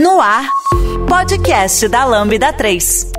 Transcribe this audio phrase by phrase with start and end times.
[0.00, 0.48] No ar,
[1.08, 3.10] podcast da Lambda 3.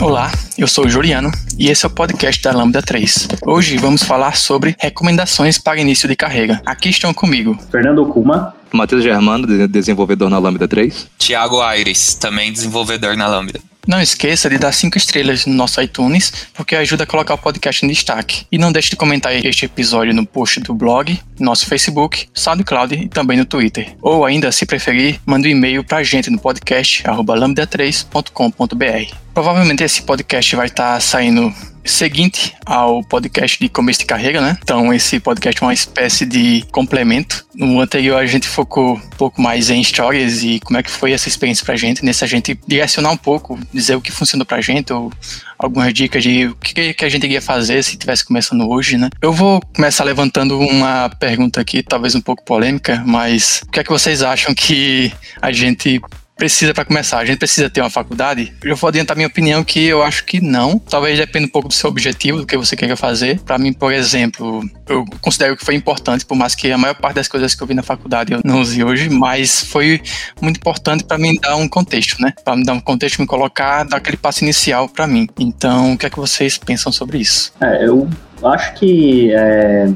[0.00, 3.28] Olá, eu sou o Juliano e esse é o podcast da Lambda 3.
[3.44, 6.62] Hoje vamos falar sobre recomendações para início de carreira.
[6.64, 11.08] Aqui estão comigo Fernando Okuma, Matheus Germano, desenvolvedor na Lambda 3.
[11.18, 13.60] Tiago Aires, também desenvolvedor na Lambda.
[13.88, 17.86] Não esqueça de dar cinco estrelas no nosso iTunes, porque ajuda a colocar o podcast
[17.86, 18.46] em destaque.
[18.52, 23.08] E não deixe de comentar este episódio no post do blog, nosso Facebook, SoundCloud e
[23.08, 23.94] também no Twitter.
[24.00, 29.14] Ou ainda, se preferir, mande um e-mail pra gente no podcast lambda3.com.br.
[29.34, 31.52] Provavelmente esse podcast vai estar saindo
[31.84, 34.58] seguinte ao podcast de começo de carreira, né?
[34.62, 37.46] Então esse podcast é uma espécie de complemento.
[37.54, 41.12] No anterior a gente focou um pouco mais em histórias e como é que foi
[41.12, 42.04] essa experiência pra gente.
[42.04, 45.12] Nesse a gente direcionar um pouco, dizer o que funcionou pra gente ou
[45.58, 49.08] algumas dicas de o que, que a gente iria fazer se estivesse começando hoje, né?
[49.20, 53.84] Eu vou começar levantando uma pergunta aqui, talvez um pouco polêmica, mas o que é
[53.84, 56.00] que vocês acham que a gente
[56.38, 57.18] precisa para começar?
[57.18, 58.54] A gente precisa ter uma faculdade?
[58.62, 60.78] Eu vou adiantar minha opinião que eu acho que não.
[60.78, 63.40] Talvez dependa um pouco do seu objetivo, do que você quer fazer.
[63.40, 67.16] Para mim, por exemplo, eu considero que foi importante, por mais que a maior parte
[67.16, 70.00] das coisas que eu vi na faculdade eu não use hoje, mas foi
[70.40, 72.32] muito importante para mim dar um contexto, né?
[72.44, 75.28] Para me dar um contexto, me colocar, dar aquele passo inicial para mim.
[75.38, 77.52] Então, o que é que vocês pensam sobre isso?
[77.60, 78.08] É, eu
[78.44, 79.88] acho que é,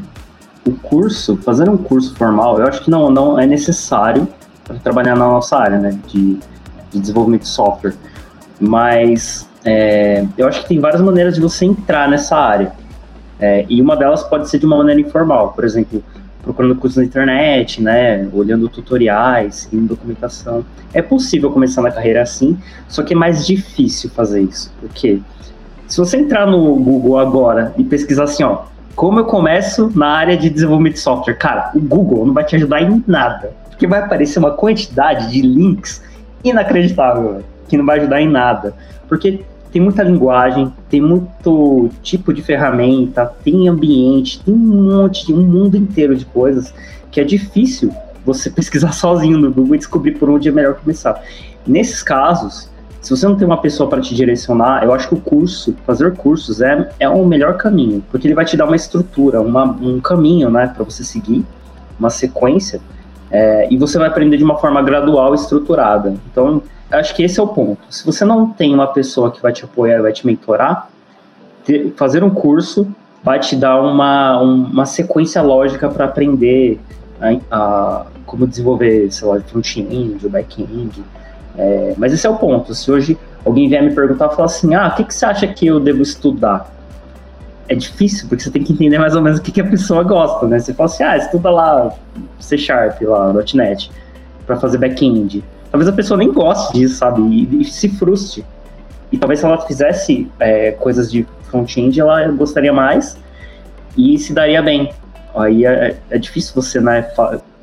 [0.67, 4.27] o curso, fazer um curso formal, eu acho que não, não é necessário
[4.81, 6.39] trabalhar na nossa área, né, de,
[6.91, 7.95] de desenvolvimento de software.
[8.61, 12.73] Mas é, eu acho que tem várias maneiras de você entrar nessa área.
[13.41, 16.03] É, e uma delas pode ser de uma maneira informal, por exemplo,
[16.43, 20.65] procurando cursos na internet, né, olhando tutoriais, seguindo documentação.
[20.93, 25.21] É possível começar na carreira assim, só que é mais difícil fazer isso, porque
[25.87, 28.63] se você entrar no Google agora e pesquisar assim, ó,
[28.95, 32.57] como eu começo na área de desenvolvimento de software, cara, o Google não vai te
[32.57, 36.03] ajudar em nada que vai aparecer uma quantidade de links
[36.45, 38.75] inacreditável, que não vai ajudar em nada.
[39.09, 45.41] Porque tem muita linguagem, tem muito tipo de ferramenta, tem ambiente, tem um monte, um
[45.41, 46.75] mundo inteiro de coisas
[47.11, 47.91] que é difícil
[48.25, 51.21] você pesquisar sozinho no Google e descobrir por onde é melhor começar.
[51.67, 55.21] Nesses casos, se você não tem uma pessoa para te direcionar, eu acho que o
[55.21, 59.41] curso, fazer cursos é, é o melhor caminho, porque ele vai te dar uma estrutura,
[59.41, 61.45] uma, um caminho, né, para você seguir,
[61.99, 62.81] uma sequência
[63.33, 66.15] é, e você vai aprender de uma forma gradual e estruturada.
[66.31, 67.81] Então, acho que esse é o ponto.
[67.89, 70.89] Se você não tem uma pessoa que vai te apoiar, vai te mentorar,
[71.97, 72.87] fazer um curso
[73.23, 76.81] vai te dar uma, uma sequência lógica para aprender
[77.21, 81.03] a, a, como desenvolver, sei lá, front-end back-end.
[81.57, 82.75] É, mas esse é o ponto.
[82.75, 85.47] Se hoje alguém vier me perguntar e falar assim, ah, o que, que você acha
[85.47, 86.71] que eu devo estudar?
[87.69, 90.03] É difícil, porque você tem que entender mais ou menos o que, que a pessoa
[90.03, 90.59] gosta, né?
[90.59, 91.95] Você fala assim, ah, estuda lá
[92.39, 93.91] C Sharp, lá, .NET,
[94.47, 95.45] para fazer back-end.
[95.71, 97.23] Talvez a pessoa nem goste disso, sabe?
[97.23, 98.45] E, e se frustre.
[99.11, 103.17] E talvez se ela fizesse é, coisas de front-end, ela gostaria mais
[103.97, 104.93] e se daria bem.
[105.35, 107.07] Aí é, é difícil você, né,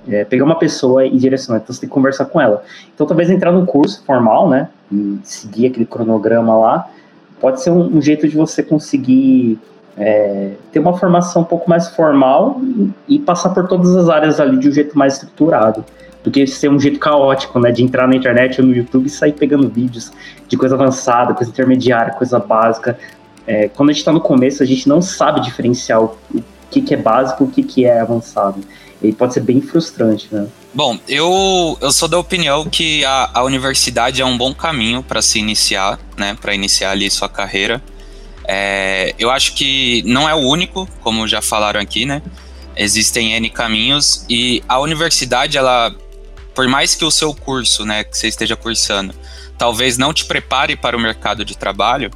[0.08, 2.64] é, pegar uma pessoa e direcionar, então você tem que conversar com ela.
[2.94, 6.90] Então talvez entrar num curso formal, né, e seguir aquele cronograma lá,
[7.40, 9.60] pode ser um, um jeito de você conseguir
[10.00, 12.62] é, ter uma formação um pouco mais formal
[13.08, 15.84] e passar por todas as áreas ali de um jeito mais estruturado
[16.24, 19.10] do que ser um jeito caótico, né, de entrar na internet ou no YouTube e
[19.10, 20.12] sair pegando vídeos
[20.48, 22.98] de coisa avançada, coisa intermediária, coisa básica.
[23.46, 26.82] É, quando a gente está no começo, a gente não sabe diferenciar o, o que,
[26.82, 28.60] que é básico e o que, que é avançado.
[29.02, 30.48] E pode ser bem frustrante, né?
[30.74, 35.22] Bom, eu, eu sou da opinião que a, a universidade é um bom caminho para
[35.22, 37.82] se iniciar, né, para iniciar ali sua carreira.
[38.52, 42.20] É, eu acho que não é o único, como já falaram aqui, né?
[42.76, 45.96] Existem N caminhos e a universidade, ela,
[46.56, 49.14] por mais que o seu curso, né, que você esteja cursando,
[49.56, 52.10] talvez não te prepare para o mercado de trabalho,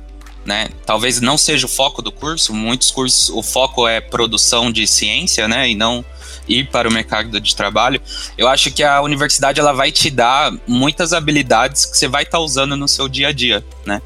[0.43, 0.69] né?
[0.87, 2.51] Talvez não seja o foco do curso.
[2.51, 5.69] Muitos cursos, o foco é produção de ciência, né?
[5.69, 6.03] E não
[6.47, 8.01] ir para o mercado de trabalho.
[8.35, 12.39] Eu acho que a universidade ela vai te dar muitas habilidades que você vai estar
[12.39, 14.01] tá usando no seu dia a dia, né?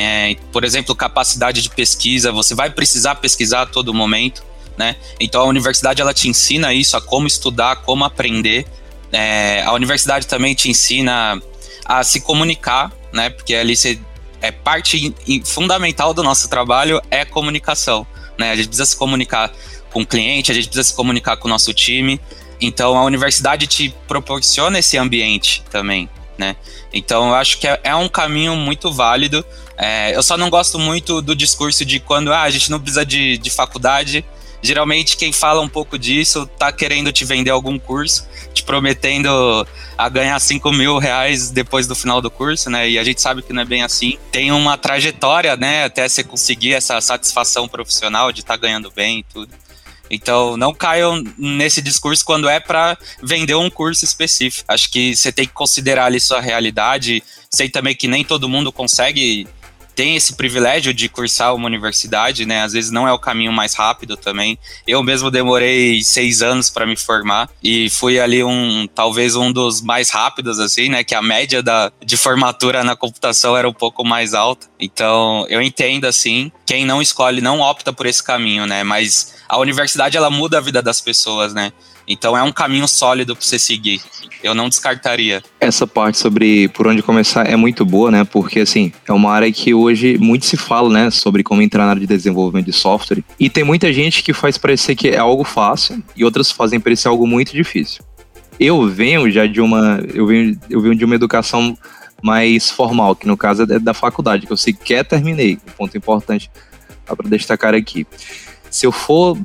[0.00, 4.44] É, por exemplo, capacidade de pesquisa, você vai precisar pesquisar a todo momento,
[4.76, 4.94] né?
[5.18, 8.64] Então a universidade ela te ensina isso, a como estudar, como aprender.
[9.10, 11.42] É, a universidade também te ensina
[11.84, 13.28] a se comunicar, né?
[13.28, 13.98] Porque ali você,
[14.40, 15.12] é parte
[15.44, 18.06] fundamental do nosso trabalho é comunicação,
[18.38, 18.52] né?
[18.52, 19.50] A gente precisa se comunicar
[19.90, 22.20] com o cliente, a gente precisa se comunicar com o nosso time.
[22.60, 26.08] Então a universidade te proporciona esse ambiente também,
[26.38, 26.54] né?
[26.92, 29.44] Então eu acho que é, é um caminho muito válido.
[29.78, 33.06] É, eu só não gosto muito do discurso de quando ah, a gente não precisa
[33.06, 34.24] de, de faculdade,
[34.60, 39.28] Geralmente quem fala um pouco disso tá querendo te vender algum curso, te prometendo
[39.96, 42.88] a ganhar 5 mil reais depois do final do curso, né?
[42.90, 44.18] E a gente sabe que não é bem assim.
[44.32, 45.84] Tem uma trajetória, né?
[45.84, 49.52] Até você conseguir essa satisfação profissional de estar tá ganhando bem e tudo.
[50.10, 54.64] Então, não caiam nesse discurso quando é para vender um curso específico.
[54.66, 57.22] Acho que você tem que considerar ali sua realidade.
[57.50, 59.46] Sei também que nem todo mundo consegue
[59.98, 62.62] tem esse privilégio de cursar uma universidade, né?
[62.62, 64.56] Às vezes não é o caminho mais rápido também.
[64.86, 69.82] Eu mesmo demorei seis anos para me formar e fui ali um, talvez um dos
[69.82, 71.02] mais rápidos, assim, né?
[71.02, 74.68] Que a média da, de formatura na computação era um pouco mais alta.
[74.78, 78.84] Então, eu entendo, assim, quem não escolhe, não opta por esse caminho, né?
[78.84, 81.72] Mas a universidade, ela muda a vida das pessoas, né?
[82.08, 84.00] Então é um caminho sólido para você seguir.
[84.42, 85.42] Eu não descartaria.
[85.60, 88.24] Essa parte sobre por onde começar é muito boa, né?
[88.24, 91.90] Porque assim, é uma área que hoje muito se fala, né, sobre como entrar na
[91.90, 93.22] área de desenvolvimento de software.
[93.38, 97.08] E tem muita gente que faz parecer que é algo fácil e outras fazem parecer
[97.08, 98.04] algo muito difícil.
[98.58, 101.76] Eu venho já de uma, eu venho, eu venho de uma educação
[102.22, 105.58] mais formal, que no caso é da faculdade, que eu sequer terminei.
[105.68, 106.50] Um ponto importante
[107.06, 108.06] para destacar aqui.
[108.70, 109.38] Se eu for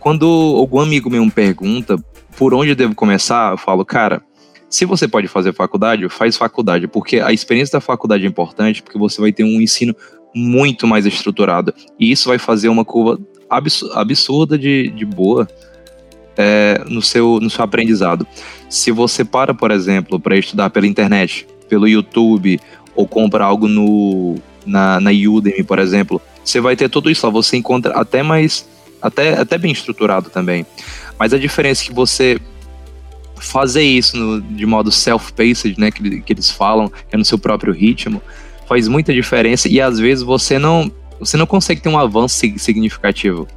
[0.00, 0.26] quando
[0.56, 1.96] algum amigo meu me pergunta
[2.36, 4.22] por onde eu devo começar, eu falo, cara,
[4.68, 8.98] se você pode fazer faculdade, faz faculdade, porque a experiência da faculdade é importante, porque
[8.98, 9.94] você vai ter um ensino
[10.34, 11.74] muito mais estruturado.
[11.98, 13.20] E isso vai fazer uma curva
[13.94, 15.46] absurda de, de boa
[16.36, 18.26] é, no, seu, no seu aprendizado.
[18.68, 22.58] Se você para, por exemplo, para estudar pela internet, pelo YouTube,
[22.94, 27.32] ou compra algo no, na, na Udemy, por exemplo, você vai ter tudo isso lá.
[27.32, 28.66] Você encontra até mais
[29.00, 30.66] até, até bem estruturado também.
[31.18, 32.38] Mas a diferença é que você
[33.40, 37.72] fazer isso no, de modo self-paced, né, que, que eles falam, é no seu próprio
[37.72, 38.22] ritmo,
[38.68, 43.48] faz muita diferença e às vezes você não, você não consegue ter um avanço significativo.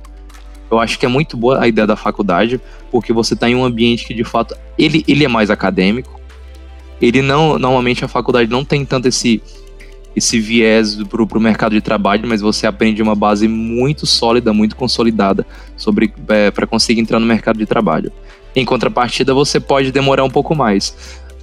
[0.72, 2.60] Eu acho que é muito boa a ideia da faculdade,
[2.90, 6.20] porque você está em um ambiente que de fato ele, ele é mais acadêmico.
[7.00, 9.42] Ele não, normalmente a faculdade não tem tanto esse
[10.16, 14.76] esse viés para o mercado de trabalho, mas você aprende uma base muito sólida, muito
[14.76, 15.46] consolidada
[15.76, 18.12] sobre é, para conseguir entrar no mercado de trabalho.
[18.56, 20.96] Em contrapartida, você pode demorar um pouco mais.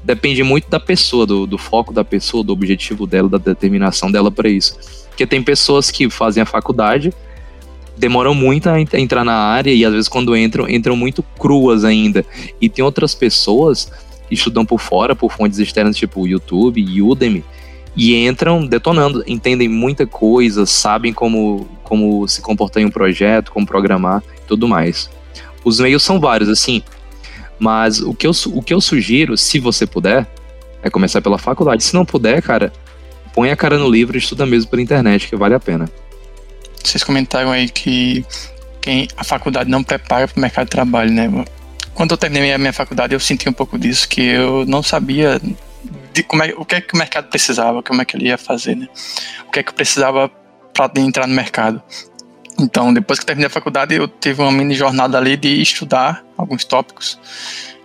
[0.04, 4.30] Depende muito da pessoa, do, do foco da pessoa, do objetivo dela, da determinação dela
[4.30, 4.78] para isso.
[5.08, 7.12] Porque tem pessoas que fazem a faculdade,
[7.96, 12.24] demoram muito a entrar na área e às vezes quando entram, entram muito cruas ainda.
[12.60, 13.90] E tem outras pessoas
[14.28, 17.44] que estudam por fora, por fontes externas, tipo YouTube, Udemy,
[18.00, 23.66] e entram detonando, entendem muita coisa, sabem como, como se comportar em um projeto, como
[23.66, 25.10] programar tudo mais.
[25.62, 26.82] Os meios são vários, assim,
[27.58, 30.26] mas o que, eu, o que eu sugiro, se você puder,
[30.82, 31.84] é começar pela faculdade.
[31.84, 32.72] Se não puder, cara,
[33.34, 35.86] põe a cara no livro e estuda mesmo pela internet, que vale a pena.
[36.82, 38.24] Vocês comentaram aí que
[38.80, 41.44] quem a faculdade não prepara para o mercado de trabalho, né?
[41.92, 45.38] Quando eu terminei a minha faculdade, eu senti um pouco disso, que eu não sabia
[46.12, 48.38] de como é, o que é que o mercado precisava, como é que ele ia
[48.38, 48.88] fazer, né?
[49.46, 50.30] O que é que precisava
[50.72, 51.82] para entrar no mercado.
[52.58, 56.64] Então, depois que terminei a faculdade, eu tive uma mini jornada ali de estudar alguns
[56.64, 57.18] tópicos.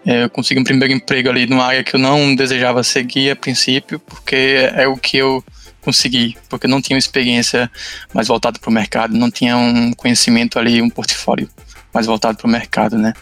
[0.06, 3.36] É, eu consegui um primeiro emprego ali numa área que eu não desejava seguir a
[3.36, 5.44] princípio, porque é o que eu
[5.82, 7.72] consegui, porque não tinha experiência
[8.14, 11.50] mais voltada para o mercado, não tinha um conhecimento ali, um portfólio
[11.96, 13.14] mais voltado para o mercado, né?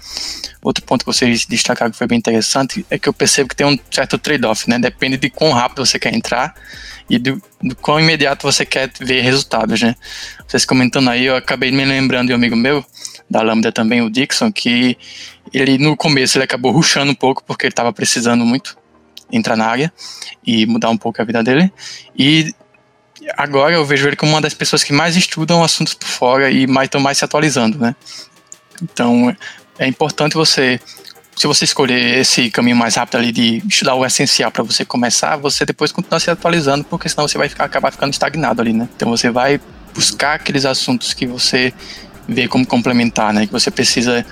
[0.61, 3.67] Outro ponto que vocês destacaram que foi bem interessante é que eu percebo que tem
[3.67, 4.79] um certo trade-off, né?
[4.79, 6.55] Depende de quão rápido você quer entrar
[7.07, 9.95] e do, do quão imediato você quer ver resultados, né?
[10.47, 12.83] Vocês comentando aí, eu acabei me lembrando de um amigo meu,
[13.29, 14.97] da Lambda também, o Dixon, que
[15.53, 18.75] ele no começo ele acabou ruxando um pouco porque ele estava precisando muito
[19.31, 19.93] entrar na área
[20.45, 21.71] e mudar um pouco a vida dele.
[22.17, 22.53] E
[23.37, 26.65] agora eu vejo ele como uma das pessoas que mais estudam assuntos por fora e
[26.65, 27.95] mais estão mais se atualizando, né?
[28.81, 29.35] Então,
[29.77, 30.79] é importante você,
[31.35, 35.35] se você escolher esse caminho mais rápido ali de estudar o essencial para você começar,
[35.37, 38.87] você depois continuar se atualizando, porque senão você vai ficar, acabar ficando estagnado ali, né?
[38.95, 39.59] Então você vai
[39.93, 41.73] buscar aqueles assuntos que você
[42.27, 43.45] vê como complementar, né?
[43.45, 44.25] Que você precisa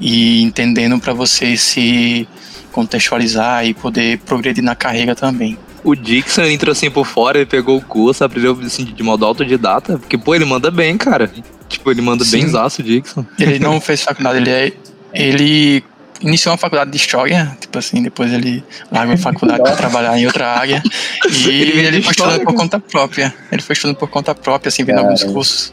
[0.00, 2.28] ir entendendo para você se
[2.72, 5.58] contextualizar e poder progredir na carreira também.
[5.82, 9.98] O Dixon entrou assim por fora, ele pegou o curso, aprendeu assim, de modo autodidata,
[9.98, 11.30] porque, pô, ele manda bem, cara.
[11.70, 12.40] Tipo, ele manda Sim.
[12.40, 13.24] bem zaço, Dixon.
[13.38, 14.72] Ele não fez faculdade, ele é.
[15.14, 15.84] Ele
[16.20, 18.62] iniciou uma faculdade de história, tipo assim, depois ele
[18.92, 20.82] largou a faculdade para trabalhar em outra área.
[21.30, 23.32] E ele, ele foi estudando por conta própria.
[23.52, 25.72] Ele foi estudando por conta própria, assim, vendo alguns cursos.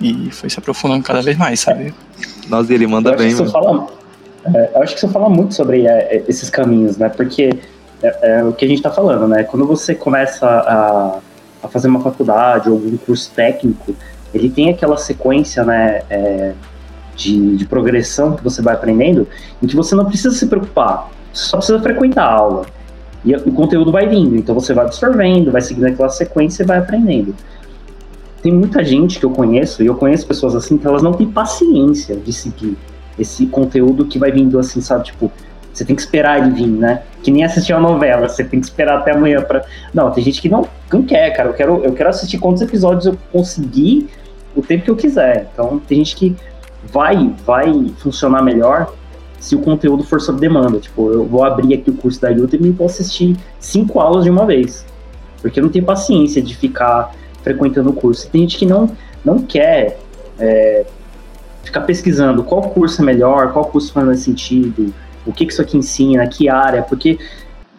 [0.00, 1.92] E foi se aprofundando cada vez mais, sabe?
[2.48, 3.50] Nossa, ele manda eu bem, mano.
[3.50, 3.86] Fala,
[4.54, 7.08] é, eu acho que você fala muito sobre é, é, esses caminhos, né?
[7.08, 7.50] Porque
[8.02, 9.42] é, é, o que a gente tá falando, né?
[9.42, 11.18] Quando você começa a,
[11.62, 13.96] a fazer uma faculdade ou algum curso técnico,
[14.34, 16.52] ele tem aquela sequência, né, é,
[17.16, 19.26] de, de progressão que você vai aprendendo,
[19.62, 22.66] em que você não precisa se preocupar, você só precisa frequentar a aula.
[23.24, 26.78] E o conteúdo vai vindo, então você vai absorvendo, vai seguindo aquela sequência e vai
[26.78, 27.34] aprendendo.
[28.42, 31.26] Tem muita gente que eu conheço, e eu conheço pessoas assim, que elas não têm
[31.26, 32.76] paciência de seguir
[33.18, 35.04] esse conteúdo que vai vindo assim, sabe?
[35.04, 35.32] Tipo,
[35.72, 37.02] você tem que esperar ele vir, né?
[37.22, 39.64] Que nem assistir uma novela, você tem que esperar até amanhã para.
[39.92, 41.48] Não, tem gente que não, não quer, cara.
[41.48, 44.08] Eu quero, eu quero assistir quantos episódios eu conseguir
[44.54, 45.48] o tempo que eu quiser.
[45.52, 46.36] Então, tem gente que
[46.92, 48.92] vai, vai funcionar melhor
[49.38, 50.78] se o conteúdo for sob demanda.
[50.78, 54.30] Tipo, eu vou abrir aqui o curso da Udemy e vou assistir cinco aulas de
[54.30, 54.84] uma vez.
[55.42, 58.28] Porque eu não tenho paciência de ficar frequentando o curso.
[58.30, 58.90] Tem gente que não,
[59.24, 59.98] não quer
[60.38, 60.86] é,
[61.62, 64.92] ficar pesquisando qual curso é melhor, qual curso faz mais sentido,
[65.26, 67.18] o que, que isso aqui ensina, que área, porque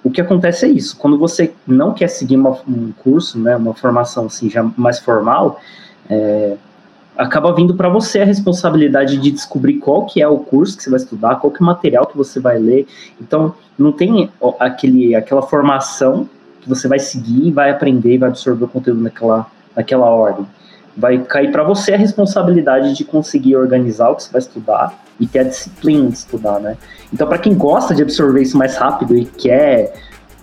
[0.04, 3.74] o que acontece é isso, quando você não quer seguir uma, um curso, né, uma
[3.74, 5.60] formação assim já mais formal,
[6.10, 6.56] é,
[7.18, 10.90] acaba vindo para você a responsabilidade de descobrir qual que é o curso que você
[10.90, 12.88] vai estudar, qual que é o material que você vai ler.
[13.20, 16.30] Então, não tem aquele, aquela formação
[16.62, 20.46] que você vai seguir, vai aprender vai absorver o conteúdo naquela, naquela ordem.
[20.98, 25.28] Vai cair para você a responsabilidade de conseguir organizar o que você vai estudar e
[25.28, 26.78] ter a disciplina de estudar, né?
[27.14, 29.94] Então, para quem gosta de absorver isso mais rápido e quer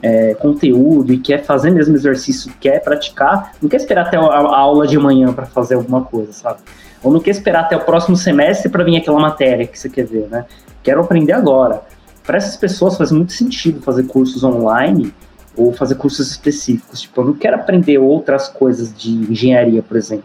[0.03, 4.87] é, conteúdo e quer fazer mesmo exercício, quer praticar, não quer esperar até a, aula
[4.87, 6.59] de manhã para fazer alguma coisa, sabe?
[7.03, 10.05] Ou não quer esperar até o próximo semestre para vir aquela matéria que você quer
[10.05, 10.45] ver, né?
[10.83, 11.83] Quero aprender agora.
[12.25, 15.13] Para essas pessoas faz muito sentido fazer cursos online
[15.57, 17.03] ou fazer cursos específicos.
[17.03, 20.25] Tipo, eu não quero aprender outras coisas de engenharia, por exemplo.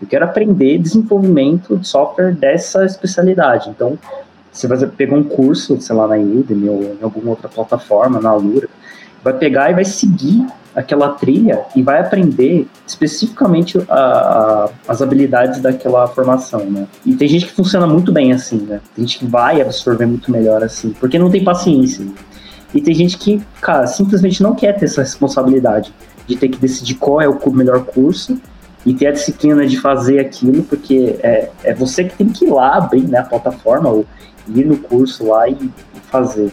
[0.00, 3.70] Eu quero aprender desenvolvimento de software dessa especialidade.
[3.70, 3.98] Então,
[4.52, 8.30] você vai pegar um curso, sei lá, na Udemy ou em alguma outra plataforma, na
[8.30, 8.68] Alura,
[9.24, 15.60] vai pegar e vai seguir aquela trilha e vai aprender especificamente a, a, as habilidades
[15.60, 16.86] daquela formação, né?
[17.06, 18.80] E tem gente que funciona muito bem assim, né?
[18.94, 22.04] Tem gente que vai absorver muito melhor assim, porque não tem paciência.
[22.74, 25.94] E tem gente que, cara, simplesmente não quer ter essa responsabilidade
[26.26, 28.38] de ter que decidir qual é o melhor curso
[28.84, 32.50] e ter a disciplina de fazer aquilo, porque é, é você que tem que ir
[32.50, 34.04] lá abrir né, a plataforma ou
[34.48, 35.70] ir no curso lá e,
[36.10, 36.52] fazer.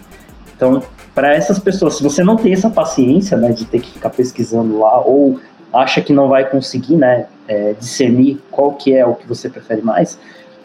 [0.55, 0.81] Então,
[1.13, 4.79] para essas pessoas, se você não tem essa paciência, né, de ter que ficar pesquisando
[4.79, 5.39] lá ou
[5.73, 9.81] acha que não vai conseguir, né, é, discernir qual que é o que você prefere
[9.81, 10.17] mais,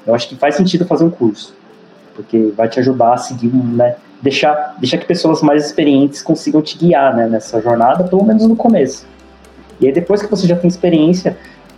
[0.07, 1.55] eu acho que faz sentido fazer um curso,
[2.15, 6.79] porque vai te ajudar a seguir, né, deixar, deixar que pessoas mais experientes consigam te
[6.79, 9.07] guiar, né, nessa jornada, pelo menos no começo.
[9.81, 11.37] E aí depois que você já tem experiência,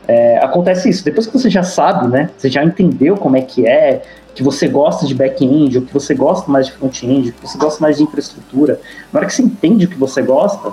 [0.08, 1.04] é, acontece isso.
[1.04, 4.02] Depois que você já sabe, né, você já entendeu como é que é,
[4.34, 7.82] que você gosta de back-end, ou que você gosta mais de front-end, que você gosta
[7.82, 8.80] mais de infraestrutura,
[9.12, 10.72] na hora que você entende o que você gosta,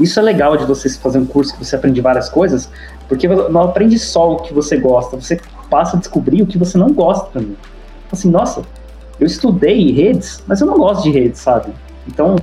[0.00, 2.70] isso é legal de você fazer um curso que você aprende várias coisas,
[3.06, 6.78] porque não aprende só o que você gosta, você passa a descobrir o que você
[6.78, 7.56] não gosta também.
[8.10, 8.62] Assim, nossa,
[9.18, 11.70] eu estudei redes, mas eu não gosto de redes, sabe?
[12.08, 12.36] Então,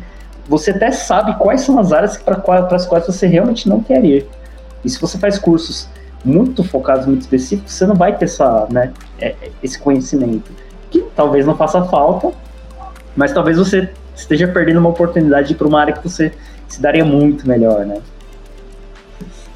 [0.47, 2.41] você até sabe quais são as áreas para
[2.75, 4.27] as quais você realmente não quer ir.
[4.85, 5.89] E se você faz cursos
[6.23, 10.51] muito focados, muito específicos, você não vai ter essa, né, é, esse conhecimento.
[10.89, 12.31] Que talvez não faça falta,
[13.15, 16.33] mas talvez você esteja perdendo uma oportunidade para uma área que você
[16.67, 18.01] se daria muito melhor, né?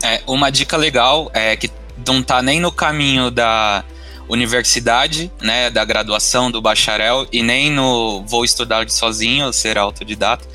[0.03, 1.69] É, uma dica legal é que
[2.07, 3.83] não está nem no caminho da
[4.27, 10.47] universidade, né, da graduação, do bacharel, e nem no vou estudar sozinho, ser autodidata,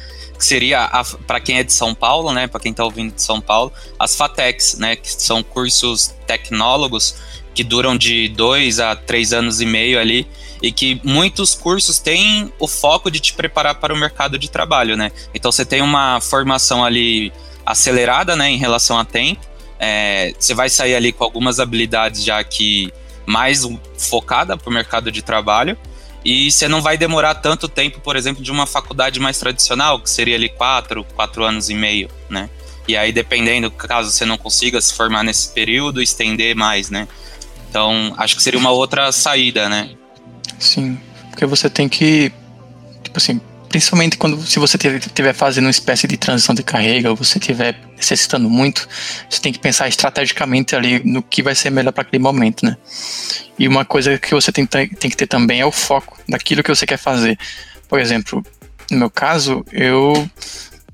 [0.45, 0.88] seria
[1.26, 4.14] para quem é de São Paulo, né, para quem está ouvindo de São Paulo, as
[4.14, 7.16] FATECs, né, que são cursos tecnólogos
[7.55, 10.28] que duram de dois a três anos e meio ali
[10.62, 14.97] e que muitos cursos têm o foco de te preparar para o mercado de trabalho,
[14.97, 15.11] né?
[15.35, 17.33] Então você tem uma formação ali
[17.64, 19.40] acelerada, né, em relação a tempo.
[19.78, 22.93] É, você vai sair ali com algumas habilidades já que
[23.26, 23.66] mais
[23.99, 25.76] focada para o mercado de trabalho
[26.26, 30.11] e você não vai demorar tanto tempo, por exemplo, de uma faculdade mais tradicional, que
[30.11, 32.50] seria ali quatro, quatro anos e meio, né?
[32.88, 37.06] E aí, dependendo, caso você não consiga se formar nesse período, estender mais, né?
[37.71, 39.90] Então, acho que seria uma outra saída, né?
[40.59, 40.99] Sim,
[41.30, 42.33] porque você tem que,
[43.04, 47.16] tipo assim, principalmente quando se você estiver fazendo uma espécie de transição de carreira ou
[47.16, 48.88] você estiver necessitando muito,
[49.28, 52.76] você tem que pensar estrategicamente ali no que vai ser melhor para aquele momento, né?
[53.58, 56.75] E uma coisa que você tem, tem que ter também é o foco daquilo que
[56.75, 57.38] você quer fazer.
[57.88, 58.44] Por exemplo,
[58.90, 60.28] no meu caso, eu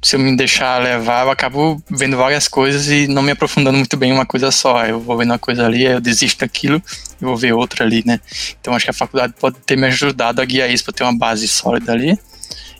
[0.02, 3.96] se eu me deixar levar, eu acabo vendo várias coisas e não me aprofundando muito
[3.96, 4.84] bem em uma coisa só.
[4.84, 6.82] Eu vou vendo uma coisa ali, eu desisto daquilo
[7.20, 8.18] e vou ver outra ali, né?
[8.60, 11.16] Então acho que a faculdade pode ter me ajudado a guiar isso para ter uma
[11.16, 12.18] base sólida ali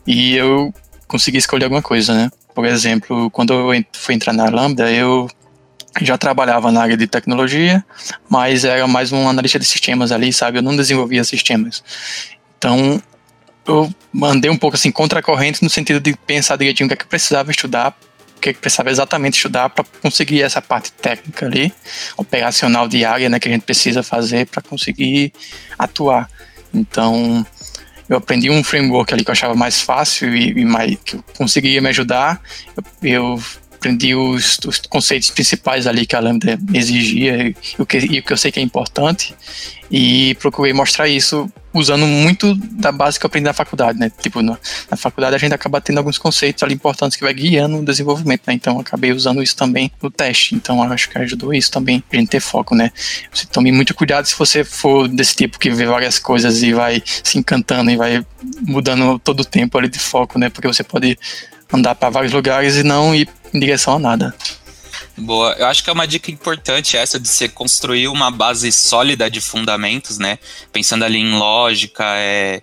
[0.06, 0.73] e eu
[1.06, 2.30] consegui escolher alguma coisa, né?
[2.54, 5.28] Por exemplo, quando eu fui entrar na Lambda, eu
[6.00, 7.85] já trabalhava na área de tecnologia,
[8.28, 10.59] mas era mais um analista de sistemas ali, sabe?
[10.59, 11.82] Eu não desenvolvia sistemas.
[12.59, 13.02] Então,
[13.66, 16.94] eu mandei um pouco assim contra a corrente no sentido de pensar direitinho o que
[16.94, 17.97] é que eu precisava estudar,
[18.37, 21.73] o que é que eu precisava exatamente estudar para conseguir essa parte técnica ali,
[22.16, 25.32] operacional diária, né, que a gente precisa fazer para conseguir
[25.78, 26.28] atuar.
[26.75, 27.47] Então,
[28.09, 31.80] eu aprendi um framework ali que eu achava mais fácil e, e mais que conseguia
[31.80, 32.40] me ajudar.
[32.76, 33.42] Eu, eu
[33.83, 38.23] aprendi os, os, conceitos principais ali que a Lambda exigia e o, que, e o
[38.23, 39.35] que eu sei que é importante
[39.91, 44.11] e procurei mostrar isso usando muito da base que eu aprendi na faculdade, né?
[44.23, 44.57] Tipo, na,
[44.91, 48.43] na faculdade a gente acaba tendo alguns conceitos ali importantes que vai guiando o desenvolvimento,
[48.47, 48.55] né?
[48.55, 50.55] Então acabei usando isso também no teste.
[50.55, 52.91] Então acho que ajudou isso também a gente ter foco, né?
[53.33, 57.03] Você tome muito cuidado se você for desse tipo que vê várias coisas e vai
[57.05, 58.25] se encantando e vai
[58.61, 60.49] mudando todo o tempo ali de foco, né?
[60.49, 61.19] Porque você pode
[61.73, 64.35] andar para vários lugares e não ir em direção a nada.
[65.16, 69.30] Boa, eu acho que é uma dica importante essa de você construir uma base sólida
[69.30, 70.38] de fundamentos, né?
[70.73, 72.62] Pensando ali em lógica, é,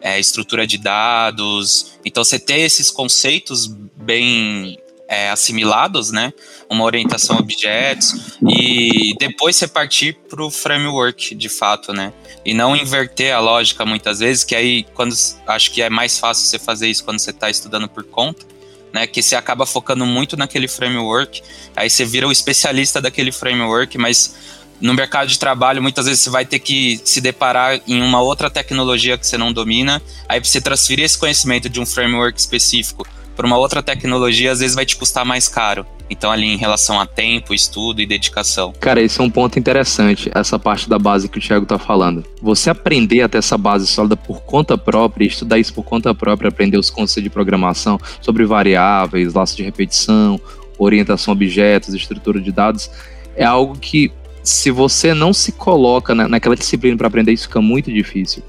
[0.00, 1.98] é estrutura de dados.
[2.04, 4.78] Então, você ter esses conceitos bem
[5.08, 6.32] é, assimilados, né?
[6.70, 12.12] Uma orientação a objetos e depois você partir para o framework, de fato, né?
[12.44, 15.14] E não inverter a lógica muitas vezes, que aí quando
[15.46, 18.46] acho que é mais fácil você fazer isso quando você está estudando por conta
[18.92, 19.06] né?
[19.06, 21.42] Que você acaba focando muito naquele framework,
[21.76, 24.34] aí você vira o especialista daquele framework, mas
[24.80, 28.48] no mercado de trabalho muitas vezes você vai ter que se deparar em uma outra
[28.48, 33.06] tecnologia que você não domina, aí você transferir esse conhecimento de um framework específico
[33.40, 35.86] para uma outra tecnologia, às vezes vai te custar mais caro.
[36.10, 38.70] Então, ali em relação a tempo, estudo e dedicação.
[38.78, 42.22] Cara, esse é um ponto interessante, essa parte da base que o Thiago tá falando.
[42.42, 46.76] Você aprender até essa base sólida por conta própria, estudar isso por conta própria, aprender
[46.76, 50.38] os conceitos de programação sobre variáveis, laços de repetição,
[50.78, 52.90] orientação a objetos, estrutura de dados,
[53.34, 57.90] é algo que, se você não se coloca naquela disciplina para aprender, isso fica muito
[57.90, 58.42] difícil.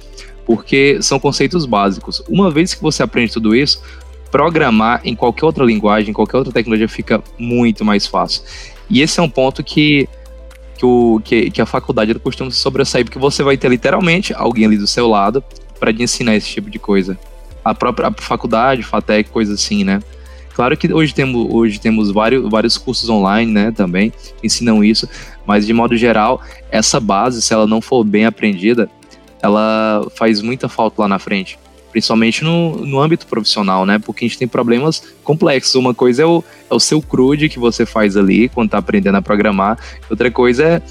[0.46, 2.22] Porque são conceitos básicos.
[2.28, 3.82] Uma vez que você aprende tudo isso,
[4.32, 8.44] programar em qualquer outra linguagem, qualquer outra tecnologia fica muito mais fácil.
[8.90, 10.08] E esse é um ponto que,
[10.78, 14.78] que, o, que, que a faculdade costuma sobressair, porque você vai ter literalmente alguém ali
[14.78, 15.44] do seu lado
[15.80, 17.20] para te ensinar esse tipo de coisa.
[17.64, 20.00] A própria a faculdade, FATEC, coisa assim, né?
[20.54, 25.08] Claro que hoje temos, hoje temos vários, vários cursos online, né, também, que ensinam isso,
[25.46, 28.90] mas de modo geral, essa base, se ela não for bem aprendida,
[29.42, 31.58] ela faz muita falta lá na frente
[31.92, 34.00] principalmente no, no âmbito profissional, né?
[34.00, 35.76] Porque a gente tem problemas complexos.
[35.76, 39.18] Uma coisa é o, é o seu CRUD que você faz ali quando está aprendendo
[39.18, 39.78] a programar,
[40.10, 40.82] outra coisa é,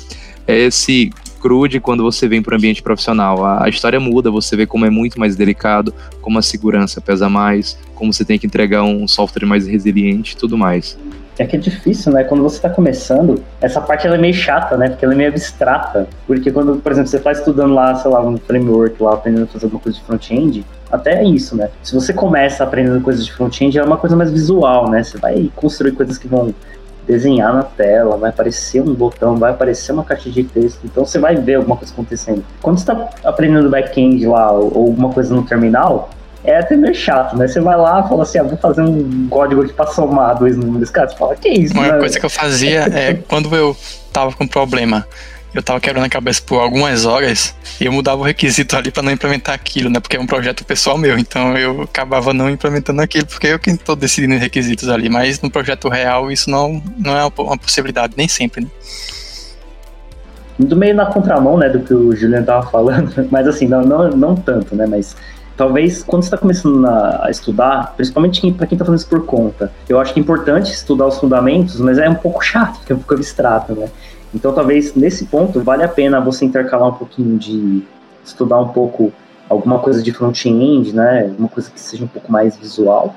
[0.46, 1.10] é esse
[1.40, 3.44] CRUD quando você vem para o ambiente profissional.
[3.44, 7.28] A, a, história muda, você vê como é muito mais delicado, como a segurança pesa
[7.28, 10.98] mais, como você tem que entregar um software mais resiliente tudo mais.
[11.38, 12.22] É que é difícil, né?
[12.24, 14.90] Quando você está começando, essa parte ela é meio chata, né?
[14.90, 16.06] Porque ela é meio abstrata.
[16.26, 19.46] Porque quando, por exemplo, você está estudando lá, sei lá, um framework lá, aprendendo a
[19.46, 21.70] fazer alguma coisa de front-end, até é isso, né?
[21.82, 25.02] Se você começa aprendendo coisas de front-end, é uma coisa mais visual, né?
[25.02, 26.52] Você vai construir coisas que vão
[27.06, 31.18] desenhar na tela, vai aparecer um botão, vai aparecer uma caixa de texto, então você
[31.18, 32.44] vai ver alguma coisa acontecendo.
[32.62, 36.10] Quando você está aprendendo back-end lá, ou alguma coisa no terminal,
[36.44, 37.46] é até meio chato, né?
[37.46, 40.56] Você vai lá e fala assim, ah, vou fazer um código aqui pra somar dois
[40.56, 40.90] números.
[40.90, 41.98] Cara, você fala, que isso, Uma né?
[41.98, 43.76] coisa que eu fazia é, quando eu
[44.12, 45.06] tava com problema,
[45.54, 49.02] eu tava quebrando a cabeça por algumas horas, e eu mudava o requisito ali para
[49.02, 50.00] não implementar aquilo, né?
[50.00, 53.76] Porque é um projeto pessoal meu, então eu acabava não implementando aquilo, porque eu que
[53.76, 58.14] tô decidindo os requisitos ali, mas no projeto real isso não, não é uma possibilidade,
[58.16, 58.70] nem sempre, né?
[60.58, 64.10] Do meio na contramão, né, do que o Juliano tava falando, mas assim, não, não,
[64.10, 65.16] não tanto, né, mas
[65.60, 69.70] talvez quando você está começando a, estudar, principalmente para quem está fazendo isso por conta,
[69.86, 72.96] eu acho que é importante estudar os fundamentos, mas é um pouco chato, é um
[72.96, 73.86] pouco abstrato, né?
[74.34, 77.82] Então talvez nesse ponto vale a pena você intercalar um pouquinho de
[78.24, 79.12] estudar um pouco
[79.50, 81.24] alguma coisa de front-end, né?
[81.24, 83.14] Alguma coisa que seja um pouco mais visual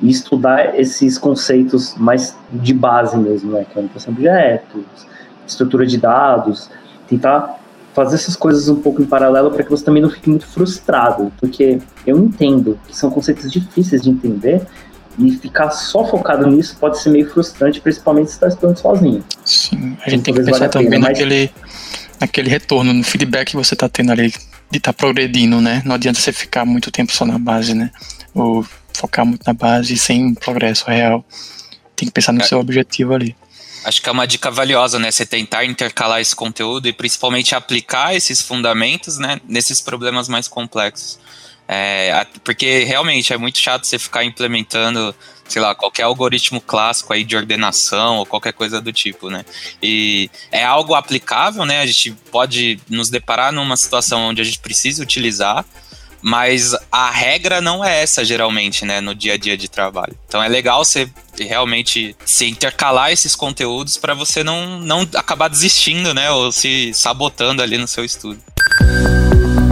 [0.00, 3.66] e estudar esses conceitos mais de base mesmo, né?
[3.68, 4.84] Que é orientação de objetos,
[5.44, 6.70] estrutura de dados,
[7.08, 7.58] tentar
[7.94, 11.32] fazer essas coisas um pouco em paralelo para que você também não fique muito frustrado,
[11.38, 14.66] porque eu entendo que são conceitos difíceis de entender
[15.18, 19.24] e ficar só focado nisso pode ser meio frustrante, principalmente se está estudando sozinho.
[19.44, 22.08] Sim, a gente então, tem que pensar vale também pena, naquele, mas...
[22.20, 24.32] naquele retorno, no feedback que você está tendo ali
[24.70, 25.82] de estar tá progredindo, né?
[25.84, 27.90] Não adianta você ficar muito tempo só na base, né?
[28.34, 31.24] Ou focar muito na base sem progresso real.
[31.96, 32.44] Tem que pensar no é.
[32.44, 33.34] seu objetivo ali.
[33.84, 35.10] Acho que é uma dica valiosa, né?
[35.10, 39.40] Você tentar intercalar esse conteúdo e principalmente aplicar esses fundamentos, né?
[39.48, 41.18] Nesses problemas mais complexos.
[41.72, 45.14] É, porque realmente é muito chato você ficar implementando,
[45.48, 49.44] sei lá, qualquer algoritmo clássico aí de ordenação ou qualquer coisa do tipo, né?
[49.80, 51.80] E é algo aplicável, né?
[51.80, 55.64] A gente pode nos deparar numa situação onde a gente precisa utilizar,
[56.22, 60.16] mas a regra não é essa geralmente, né, no dia a dia de trabalho.
[60.26, 66.12] Então é legal você realmente se intercalar esses conteúdos para você não, não acabar desistindo,
[66.12, 68.38] né, ou se sabotando ali no seu estudo.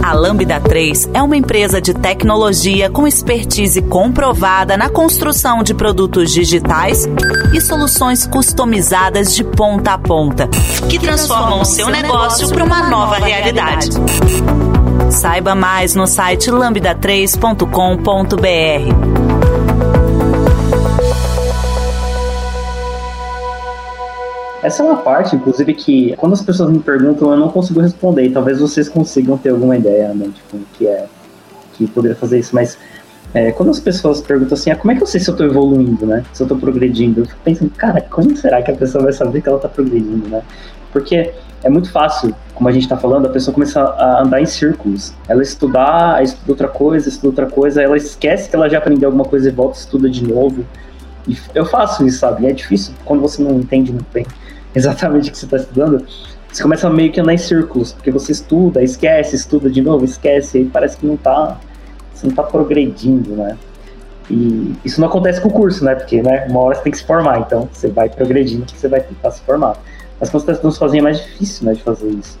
[0.01, 6.31] A Lambda 3 é uma empresa de tecnologia com expertise comprovada na construção de produtos
[6.33, 7.07] digitais
[7.53, 10.49] e soluções customizadas de ponta a ponta,
[10.89, 13.89] que transformam o seu negócio para uma nova realidade.
[15.09, 19.39] Saiba mais no site lambda3.com.br.
[24.61, 28.29] Essa é uma parte, inclusive, que quando as pessoas me perguntam, eu não consigo responder.
[28.31, 30.29] Talvez vocês consigam ter alguma ideia, né?
[30.33, 31.07] Tipo, que é
[31.73, 32.77] que poderia fazer isso, mas
[33.33, 35.43] é, quando as pessoas perguntam assim, ah, como é que eu sei se eu tô
[35.43, 36.23] evoluindo, né?
[36.33, 37.21] Se eu tô progredindo?
[37.21, 40.27] Eu fico pensando, cara, como será que a pessoa vai saber que ela tá progredindo,
[40.27, 40.41] né?
[40.91, 44.45] Porque é muito fácil, como a gente está falando, a pessoa começa a andar em
[44.45, 45.13] círculos.
[45.27, 49.25] Ela estudar, estuda outra coisa, estuda outra coisa, ela esquece que ela já aprendeu alguma
[49.25, 50.65] coisa e volta e estuda de novo.
[51.27, 52.43] E eu faço isso, sabe?
[52.43, 54.25] E é difícil quando você não entende muito bem
[54.73, 56.05] exatamente o que você está estudando,
[56.51, 60.03] você começa meio que a andar em círculos, porque você estuda, esquece, estuda de novo,
[60.03, 61.57] esquece, e parece que não está
[62.19, 63.57] você não tá progredindo, né?
[64.29, 65.95] E isso não acontece com o curso, né?
[65.95, 68.87] Porque né, uma hora você tem que se formar, então você vai progredindo que você
[68.87, 69.77] vai tentar se formar.
[70.19, 72.37] Mas quando você está estudando sozinho é mais difícil né, de fazer isso.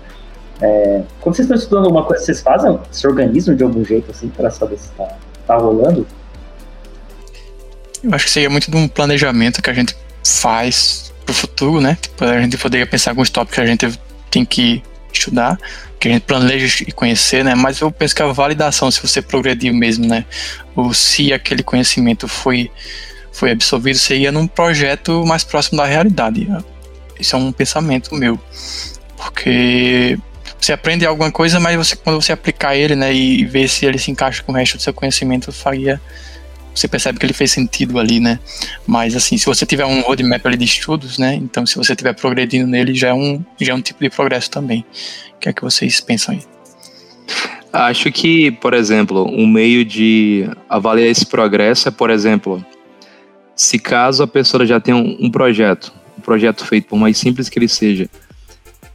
[0.61, 4.27] É, quando vocês estão estudando alguma coisa, vocês fazem, se organizam de algum jeito assim
[4.27, 5.07] para saber se está
[5.47, 6.05] tá rolando?
[8.03, 11.81] Eu acho que seria muito de um planejamento que a gente faz para o futuro,
[11.81, 11.97] né?
[11.99, 15.57] Tipo, a gente poderia pensar alguns tópicos que a gente tem que estudar,
[15.99, 17.55] que a gente planeja e conhecer, né?
[17.55, 20.25] Mas eu penso que a validação, se você progrediu mesmo, né?
[20.75, 22.71] Ou se aquele conhecimento foi,
[23.31, 26.47] foi absorvido, seria num projeto mais próximo da realidade.
[27.19, 28.39] Isso é um pensamento meu.
[29.17, 30.17] Porque
[30.59, 33.97] você aprende alguma coisa, mas você, quando você aplicar ele, né, e ver se ele
[33.97, 36.01] se encaixa com o resto do seu conhecimento, faria
[36.73, 38.39] você percebe que ele fez sentido ali, né?
[38.87, 41.35] Mas assim, se você tiver um roadmap ali de estudos, né?
[41.35, 44.49] Então, se você estiver progredindo nele, já é um, já é um tipo de progresso
[44.49, 44.85] também.
[45.35, 46.41] O que é que vocês pensam aí?
[47.71, 52.63] Acho que, por exemplo, um meio de avaliar esse progresso é, por exemplo,
[53.55, 57.59] se caso a pessoa já tem um, um projeto, projeto feito, por mais simples que
[57.59, 58.09] ele seja,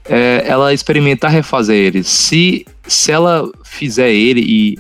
[0.05, 2.05] é, ela experimentar refazer ele.
[2.05, 4.79] Se, se ela fizer ele e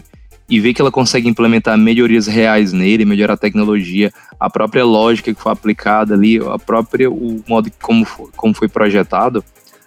[0.49, 5.33] e ver que ela consegue implementar melhorias reais nele, melhorar a tecnologia, a própria lógica
[5.33, 9.43] que foi aplicada ali, a própria o modo como foi, como foi projetado,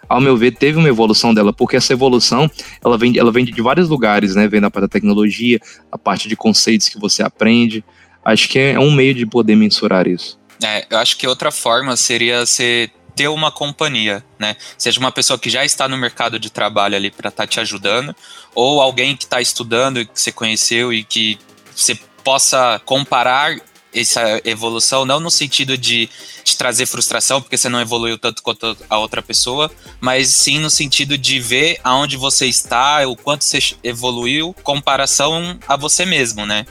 [0.10, 2.50] ao meu ver, teve uma evolução dela, porque essa evolução,
[2.84, 4.48] ela vem, ela vem de vários lugares, né?
[4.48, 5.60] Vem da parte da tecnologia,
[5.92, 7.84] a parte de conceitos que você aprende.
[8.24, 10.40] Acho que é um meio de poder mensurar isso.
[10.64, 14.56] É, eu acho que outra forma seria você ter uma companhia, né?
[14.78, 17.60] Seja uma pessoa que já está no mercado de trabalho ali para estar tá te
[17.60, 18.16] ajudando,
[18.54, 21.40] ou alguém que está estudando e que você conheceu e que
[21.76, 23.56] você possa comparar
[23.94, 26.10] essa evolução, não no sentido de
[26.44, 30.70] te trazer frustração, porque você não evoluiu tanto quanto a outra pessoa, mas sim no
[30.70, 36.66] sentido de ver aonde você está, o quanto você evoluiu, comparação a você mesmo, né?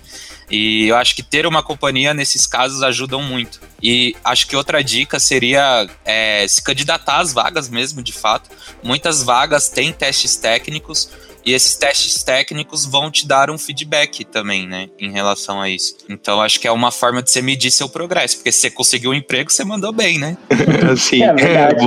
[0.50, 3.61] E eu acho que ter uma companhia nesses casos ajudam muito.
[3.82, 8.48] E acho que outra dica seria é, se candidatar às vagas mesmo, de fato.
[8.82, 11.11] Muitas vagas têm testes técnicos
[11.46, 15.96] e esses testes técnicos vão te dar um feedback também, né, em relação a isso.
[16.09, 19.12] Então acho que é uma forma de você medir seu progresso, porque se você conseguiu
[19.12, 20.37] um emprego, você mandou bem, né?
[20.98, 21.22] Sim.
[21.22, 21.87] É verdade.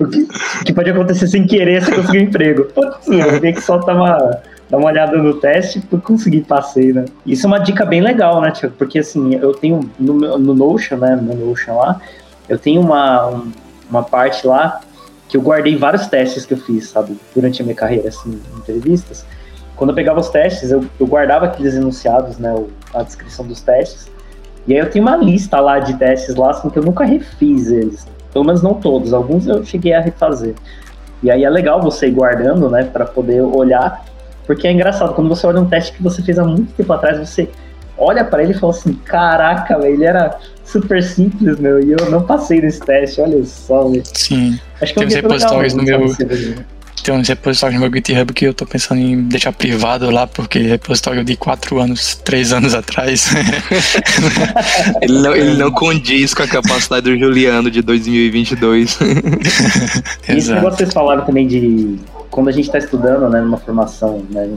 [0.00, 0.26] o que,
[0.66, 2.64] que, pode acontecer sem querer você conseguir um emprego?
[2.64, 7.04] Putz, eu vi que só tava dar uma olhada no teste para conseguir passei, né?
[7.26, 8.74] Isso é uma dica bem legal, né, Tiago?
[8.76, 12.00] Porque assim, eu tenho no, no Notion, né, no Notion lá,
[12.48, 13.42] eu tenho uma,
[13.90, 14.80] uma parte lá
[15.28, 18.58] que eu guardei vários testes que eu fiz, sabe, durante a minha carreira, assim, em
[18.58, 19.24] entrevistas.
[19.76, 22.54] Quando eu pegava os testes, eu, eu guardava aqueles enunciados, né,
[22.94, 24.10] a descrição dos testes,
[24.66, 27.70] e aí eu tenho uma lista lá de testes lá, assim, que eu nunca refiz
[27.70, 28.06] eles.
[28.32, 30.54] Pelo menos não todos, alguns eu cheguei a refazer.
[31.22, 34.04] E aí é legal você ir guardando, né, para poder olhar
[34.46, 37.18] porque é engraçado, quando você olha um teste que você fez há muito tempo atrás,
[37.18, 37.48] você
[37.96, 42.22] olha para ele e fala assim: caraca, ele era super simples, meu, e eu não
[42.22, 44.02] passei nesse teste, olha só, velho.
[44.12, 44.58] Sim.
[44.80, 46.00] Acho que Tem uns repositórios no meu.
[47.04, 50.58] Tem uns repositórios no meu GitHub que eu tô pensando em deixar privado lá, porque
[50.60, 53.28] repositório de 4 anos, 3 anos atrás.
[55.02, 58.98] ele, não, ele não condiz com a capacidade do Juliano de 2022.
[60.34, 62.00] Isso que vocês falaram também de
[62.34, 64.50] quando a gente está estudando, né, numa formação, né,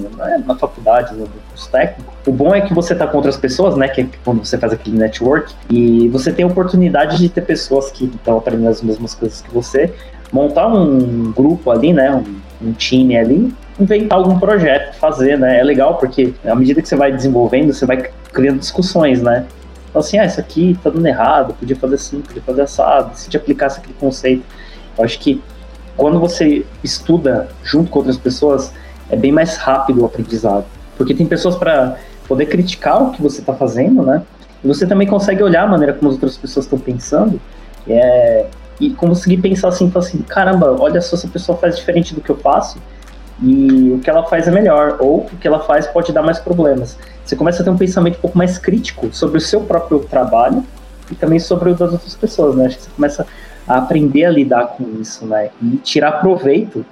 [0.43, 3.87] na faculdade, no curso técnico, o bom é que você está com outras pessoas, né,
[3.87, 7.91] que é quando você faz aquele network, e você tem a oportunidade de ter pessoas
[7.91, 9.93] que estão aprendendo as mesmas coisas que você,
[10.31, 15.63] montar um grupo ali, né, um, um time ali, inventar algum projeto, fazer, né, é
[15.63, 19.45] legal porque à medida que você vai desenvolvendo, você vai criando discussões, né,
[19.97, 23.29] então, assim, ah, isso aqui tá dando errado, podia fazer assim, podia fazer assado, se
[23.29, 24.43] te aplicasse aquele conceito.
[24.95, 25.41] Eu acho que
[25.95, 28.71] quando você estuda junto com outras pessoas,
[29.09, 30.65] é bem mais rápido o aprendizado.
[30.97, 34.21] Porque tem pessoas para poder criticar o que você está fazendo, né?
[34.63, 37.41] E você também consegue olhar a maneira como as outras pessoas estão pensando
[37.87, 38.45] é,
[38.79, 42.37] e conseguir pensar assim, assim, caramba, olha só, essa pessoa faz diferente do que eu
[42.37, 42.77] faço
[43.41, 46.39] e o que ela faz é melhor, ou o que ela faz pode dar mais
[46.39, 46.97] problemas.
[47.23, 50.63] Você começa a ter um pensamento um pouco mais crítico sobre o seu próprio trabalho
[51.11, 52.65] e também sobre o das outras pessoas, né?
[52.65, 53.27] Acho que você começa
[53.67, 55.49] a aprender a lidar com isso, né?
[55.61, 56.85] E tirar proveito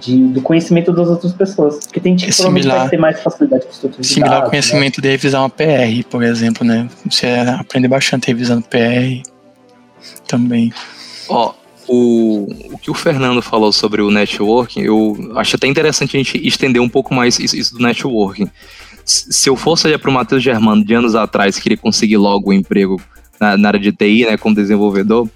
[0.00, 1.78] de, do conhecimento das outras pessoas.
[1.86, 4.50] Porque tem gente que provavelmente vai ter mais facilidade com estrutura Similar ao né?
[4.50, 5.02] conhecimento né?
[5.02, 6.88] de revisar uma PR, por exemplo, né?
[7.08, 7.26] Você
[7.58, 9.22] aprende bastante revisando PR
[10.26, 10.72] também.
[11.30, 11.54] Ó,
[11.86, 16.46] o, o que o Fernando falou sobre o networking, eu acho até interessante a gente
[16.46, 18.50] estender um pouco mais isso, isso do networking.
[19.04, 22.52] Se eu fosse olhar para o Matheus Germano de anos atrás, queria conseguir logo um
[22.52, 23.00] emprego
[23.40, 25.28] na, na área de TI, né, como desenvolvedor,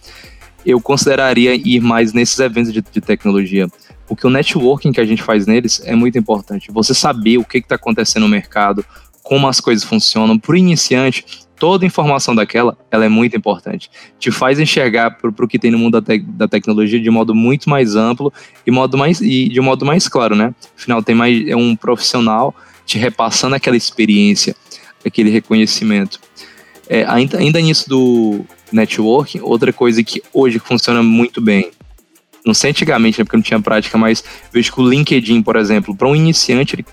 [0.66, 3.68] eu consideraria ir mais nesses eventos de, de tecnologia.
[4.06, 6.70] Porque o networking que a gente faz neles é muito importante.
[6.72, 8.84] Você saber o que está acontecendo no mercado,
[9.22, 10.38] como as coisas funcionam.
[10.38, 11.24] Para o iniciante,
[11.58, 13.90] toda informação daquela ela é muito importante.
[14.18, 17.34] Te faz enxergar para o que tem no mundo da, te, da, tecnologia de modo
[17.34, 18.32] muito mais amplo
[18.66, 20.54] e, modo mais, e de modo mais claro, né?
[20.76, 24.54] Afinal, tem mais é um profissional te repassando aquela experiência,
[25.04, 26.20] aquele reconhecimento.
[26.88, 29.40] É, ainda, ainda nisso do, networking.
[29.40, 31.70] Outra coisa que hoje funciona muito bem,
[32.44, 35.94] não sei antigamente, né, porque não tinha prática, mas vejo que o LinkedIn, por exemplo,
[35.96, 36.84] para um iniciante, ele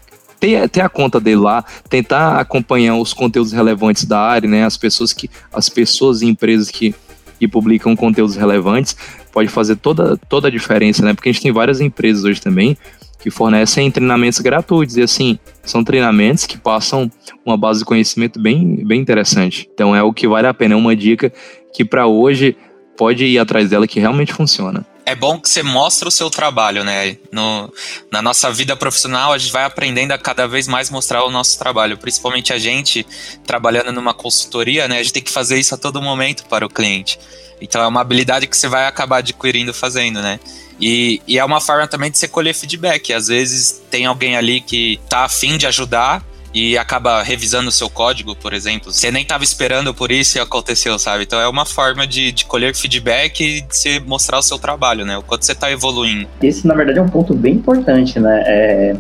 [0.41, 4.75] ter, ter a conta dele lá, tentar acompanhar os conteúdos relevantes da área, né, as
[4.75, 6.95] pessoas que as pessoas e empresas que,
[7.39, 8.97] que publicam conteúdos relevantes,
[9.32, 11.13] pode fazer toda, toda a diferença, né?
[11.13, 12.75] Porque a gente tem várias empresas hoje também
[13.19, 14.97] que fornecem treinamentos gratuitos.
[14.97, 17.10] E assim, são treinamentos que passam
[17.45, 19.69] uma base de conhecimento bem, bem interessante.
[19.73, 21.32] Então é o que vale a pena, é uma dica
[21.73, 22.58] que para hoje
[22.97, 24.86] pode ir atrás dela que realmente funciona.
[25.06, 27.18] É bom que você mostra o seu trabalho, né?
[27.32, 27.74] No,
[28.12, 31.58] na nossa vida profissional, a gente vai aprendendo a cada vez mais mostrar o nosso
[31.58, 31.98] trabalho.
[31.98, 33.06] Principalmente a gente
[33.46, 35.00] trabalhando numa consultoria, né?
[35.00, 37.20] A gente tem que fazer isso a todo momento para o cliente.
[37.60, 40.40] Então é uma habilidade que você vai acabar adquirindo fazendo, né?
[40.80, 43.14] E, e, é uma forma também de você colher feedback.
[43.14, 48.36] Às vezes tem alguém ali que tá afim de ajudar e acaba revisando seu código,
[48.36, 48.92] por exemplo.
[48.92, 51.24] Você nem estava esperando por isso e aconteceu, sabe?
[51.24, 55.06] Então é uma forma de, de colher feedback e de você mostrar o seu trabalho,
[55.06, 55.18] né?
[55.18, 56.28] O quanto você está evoluindo.
[56.42, 58.44] Esse, na verdade, é um ponto bem importante, né?
[58.46, 58.96] É,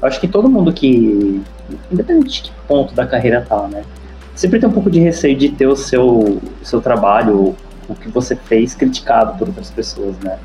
[0.00, 1.42] acho que todo mundo que,
[1.90, 3.82] independente de que ponto da carreira tá, né?
[4.34, 7.54] Sempre tem um pouco de receio de ter o seu, seu trabalho,
[7.88, 10.38] o que você fez, criticado por outras pessoas, né?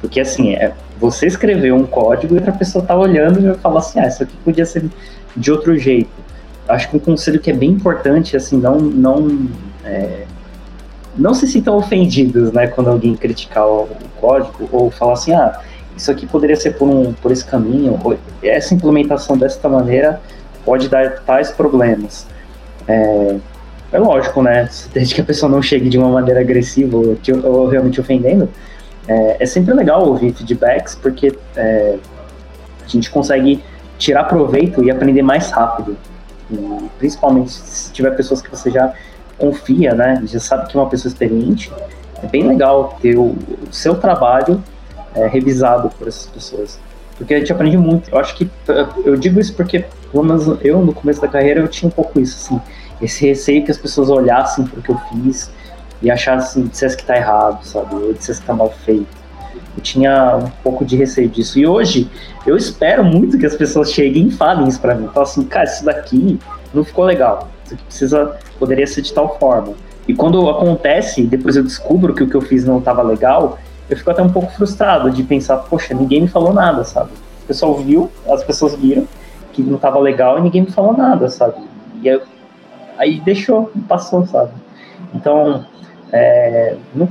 [0.00, 3.80] Porque assim, é, você escreveu um código e outra pessoa tá olhando e vai falar
[3.80, 4.84] assim, ah, isso aqui podia ser
[5.36, 6.10] de outro jeito.
[6.68, 9.48] Acho que um conselho que é bem importante, assim, não não
[9.84, 10.24] é,
[11.16, 13.88] não se sintam ofendidos, né, quando alguém criticar o,
[14.20, 15.58] código ou falar assim, ah,
[15.96, 17.98] isso aqui poderia ser por um por esse caminho,
[18.42, 20.20] essa implementação desta maneira
[20.64, 22.26] pode dar tais problemas.
[22.86, 23.36] É,
[23.92, 24.68] é lógico, né?
[24.92, 28.48] Desde que a pessoa não chegue de uma maneira agressiva ou, ou realmente ofendendo,
[29.08, 31.96] é, é sempre legal ouvir feedbacks, porque é,
[32.84, 33.62] a gente consegue
[34.00, 35.96] tirar proveito e aprender mais rápido.
[36.98, 38.92] Principalmente se tiver pessoas que você já
[39.38, 40.20] confia, né?
[40.24, 41.70] Já sabe que é uma pessoa experiente.
[42.22, 43.36] É bem legal ter o,
[43.70, 44.62] seu trabalho
[45.14, 46.80] é, revisado por essas pessoas.
[47.16, 48.10] Porque a gente aprende muito.
[48.10, 48.50] Eu acho que.
[49.04, 52.18] Eu digo isso porque, pelo menos eu, no começo da carreira, eu tinha um pouco
[52.18, 52.60] isso, assim.
[53.00, 55.50] Esse receio que as pessoas olhassem o que eu fiz
[56.02, 57.94] e achassem, dissesse que tá errado, sabe?
[57.94, 59.19] Ou dissesse que tá mal feito.
[59.76, 61.58] Eu tinha um pouco de receio disso.
[61.58, 62.10] E hoje,
[62.46, 65.08] eu espero muito que as pessoas cheguem e falem isso pra mim.
[65.08, 66.38] Falem assim, cara, isso daqui
[66.72, 67.48] não ficou legal.
[67.64, 69.74] Isso aqui precisa, poderia ser de tal forma.
[70.08, 73.58] E quando acontece, depois eu descubro que o que eu fiz não estava legal,
[73.88, 77.10] eu fico até um pouco frustrado de pensar, poxa, ninguém me falou nada, sabe?
[77.44, 79.06] O pessoal viu, as pessoas viram
[79.52, 81.54] que não estava legal e ninguém me falou nada, sabe?
[82.02, 82.22] E eu,
[82.96, 84.52] aí deixou, passou, sabe?
[85.14, 85.64] Então,
[86.12, 87.08] é, não,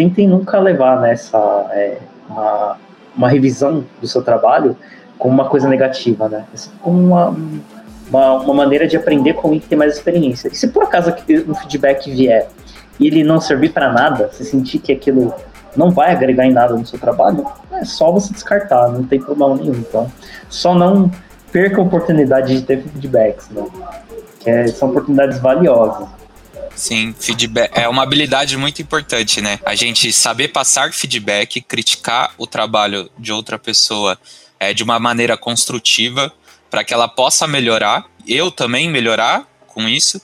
[0.00, 1.36] tentem nunca levar nessa
[1.72, 2.78] é, uma,
[3.14, 4.74] uma revisão do seu trabalho
[5.18, 6.46] como uma coisa negativa, né?
[6.80, 7.36] Como uma,
[8.08, 10.48] uma, uma maneira de aprender com alguém que tem mais experiência.
[10.48, 11.14] E se por acaso
[11.46, 12.48] um feedback vier
[12.98, 15.34] e ele não servir para nada, se sentir que aquilo
[15.76, 19.54] não vai agregar em nada no seu trabalho, é só você descartar, não tem problema
[19.56, 19.74] nenhum.
[19.74, 20.10] Então,
[20.48, 21.10] só não
[21.52, 23.66] perca a oportunidade de ter feedbacks, né?
[24.38, 26.08] Que é, são oportunidades valiosas.
[26.80, 29.60] Sim, feedback é uma habilidade muito importante, né?
[29.66, 34.18] A gente saber passar feedback, criticar o trabalho de outra pessoa
[34.58, 36.32] é, de uma maneira construtiva
[36.70, 40.22] para que ela possa melhorar, eu também melhorar com isso.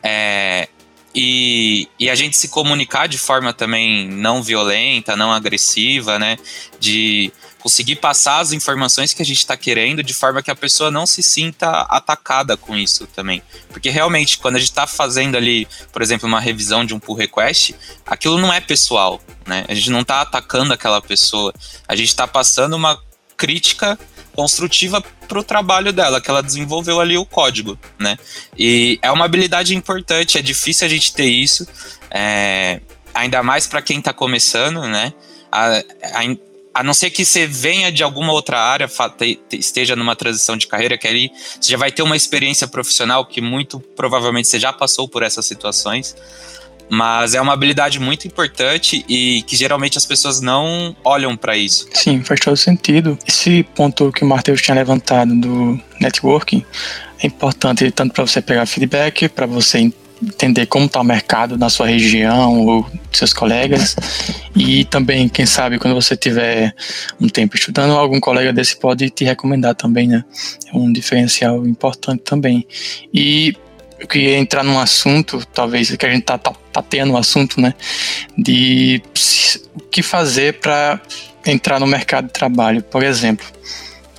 [0.00, 0.68] É,
[1.12, 6.36] e, e, a gente se comunicar de forma também não violenta, não agressiva, né?
[6.78, 7.32] De
[7.66, 11.04] conseguir passar as informações que a gente está querendo de forma que a pessoa não
[11.04, 13.42] se sinta atacada com isso também.
[13.70, 17.16] Porque realmente, quando a gente está fazendo ali, por exemplo, uma revisão de um pull
[17.16, 17.74] request,
[18.06, 19.64] aquilo não é pessoal, né?
[19.66, 21.52] A gente não está atacando aquela pessoa,
[21.88, 23.02] a gente está passando uma
[23.36, 23.98] crítica
[24.32, 28.16] construtiva para o trabalho dela, que ela desenvolveu ali o código, né?
[28.56, 31.66] E é uma habilidade importante, é difícil a gente ter isso,
[32.12, 32.80] é,
[33.12, 35.12] ainda mais para quem está começando, né?
[35.50, 35.82] A,
[36.14, 36.24] a,
[36.76, 38.86] a não ser que você venha de alguma outra área,
[39.50, 43.40] esteja numa transição de carreira, que ali você já vai ter uma experiência profissional que
[43.40, 46.14] muito provavelmente você já passou por essas situações.
[46.90, 51.88] Mas é uma habilidade muito importante e que geralmente as pessoas não olham para isso.
[51.94, 53.18] Sim, faz todo sentido.
[53.26, 56.62] Esse ponto que o Matheus tinha levantado do networking
[57.22, 59.90] é importante tanto para você pegar feedback, para você
[60.22, 63.96] entender como está o mercado na sua região ou seus colegas.
[64.54, 66.74] E também quem sabe quando você tiver
[67.20, 70.24] um tempo estudando algum colega desse pode te recomendar também né?
[70.72, 72.66] É um diferencial importante também.
[73.12, 73.54] E
[73.98, 77.60] eu queria entrar num assunto talvez que a gente tá, tá, tá tendo um assunto
[77.60, 77.74] né?
[78.36, 79.02] De
[79.74, 81.00] o que fazer para
[81.44, 82.82] entrar no mercado de trabalho.
[82.82, 83.46] Por exemplo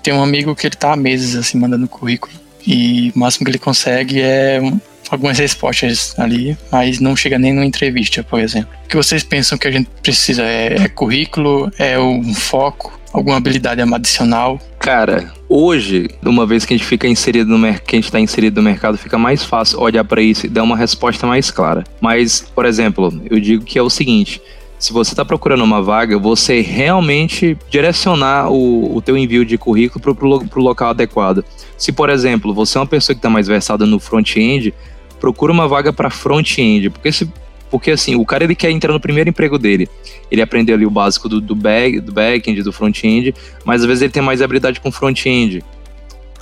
[0.08, 2.34] tem um amigo que ele tá há meses assim mandando currículo
[2.66, 4.62] e o máximo que ele consegue é
[5.10, 8.70] algumas respostas ali, mas não chega nem numa entrevista, por exemplo.
[8.86, 10.44] O que vocês pensam que a gente precisa?
[10.44, 11.72] É, é currículo?
[11.78, 12.98] É um foco?
[13.14, 14.60] Alguma habilidade adicional?
[14.80, 18.20] Cara, hoje, uma vez que a gente fica inserido no mercado, que a gente está
[18.20, 21.84] inserido no mercado, fica mais fácil olhar para isso e dar uma resposta mais clara.
[22.00, 24.42] Mas, por exemplo, eu digo que é o seguinte:
[24.78, 30.16] se você está procurando uma vaga, você realmente direcionar o, o teu envio de currículo
[30.16, 31.44] para o local adequado.
[31.78, 34.74] Se, por exemplo, você é uma pessoa que está mais versada no front-end,
[35.20, 37.30] procura uma vaga para front-end, porque se
[37.70, 39.90] porque assim, o cara ele quer entrar no primeiro emprego dele.
[40.32, 44.04] Ele aprendeu ali o básico do, do, back, do back-end, do front-end, mas às vezes
[44.04, 45.64] ele tem mais habilidade com front-end.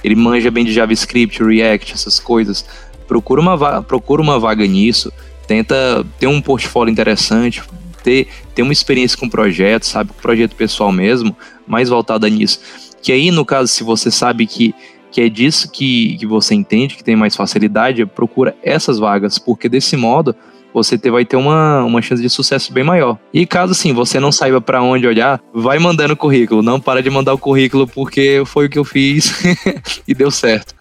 [0.03, 2.65] Ele manja bem de JavaScript, React, essas coisas.
[3.07, 5.11] Procura uma, procura uma vaga nisso,
[5.47, 7.63] tenta ter um portfólio interessante,
[8.03, 10.11] ter, ter uma experiência com projeto, sabe?
[10.21, 11.35] Projeto pessoal mesmo,
[11.65, 12.59] mais voltada nisso.
[13.01, 14.75] Que aí, no caso, se você sabe que
[15.15, 19.69] que é disso que, que você entende, que tem mais facilidade, procura essas vagas, porque
[19.69, 20.35] desse modo
[20.73, 23.17] você ter, vai ter uma, uma chance de sucesso bem maior.
[23.33, 26.61] E caso assim você não saiba para onde olhar, vai mandando currículo.
[26.61, 29.41] Não para de mandar o currículo porque foi o que eu fiz
[30.05, 30.75] e deu certo.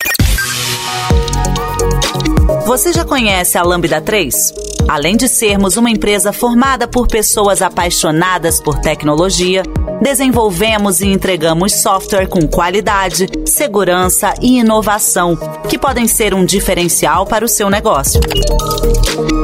[2.67, 4.74] Você já conhece a Lambda 3?
[4.89, 9.63] Além de sermos uma empresa formada por pessoas apaixonadas por tecnologia,
[10.01, 15.37] desenvolvemos e entregamos software com qualidade, segurança e inovação,
[15.69, 18.21] que podem ser um diferencial para o seu negócio.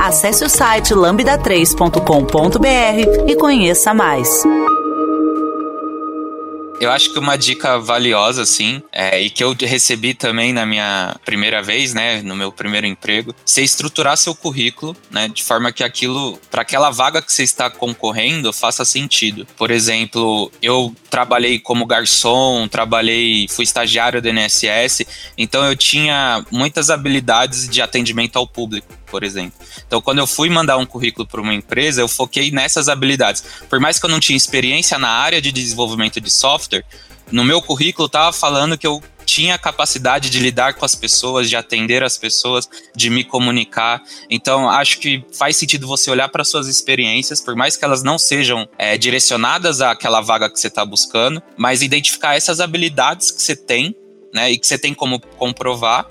[0.03, 4.42] Acesse o site lambda3.com.br e conheça mais.
[6.80, 11.14] Eu acho que uma dica valiosa, assim, é, e que eu recebi também na minha
[11.26, 15.84] primeira vez, né, no meu primeiro emprego, você estruturar seu currículo, né, de forma que
[15.84, 19.46] aquilo, para aquela vaga que você está concorrendo, faça sentido.
[19.58, 26.88] Por exemplo, eu trabalhei como garçom, trabalhei, fui estagiário do NSS, então eu tinha muitas
[26.88, 29.59] habilidades de atendimento ao público por exemplo.
[29.87, 33.42] Então, quando eu fui mandar um currículo para uma empresa, eu foquei nessas habilidades.
[33.68, 36.85] Por mais que eu não tinha experiência na área de desenvolvimento de software,
[37.31, 41.55] no meu currículo estava falando que eu tinha capacidade de lidar com as pessoas, de
[41.55, 44.03] atender as pessoas, de me comunicar.
[44.29, 48.18] Então, acho que faz sentido você olhar para suas experiências, por mais que elas não
[48.18, 53.55] sejam é, direcionadas àquela vaga que você está buscando, mas identificar essas habilidades que você
[53.55, 53.94] tem,
[54.35, 56.09] né, e que você tem como comprovar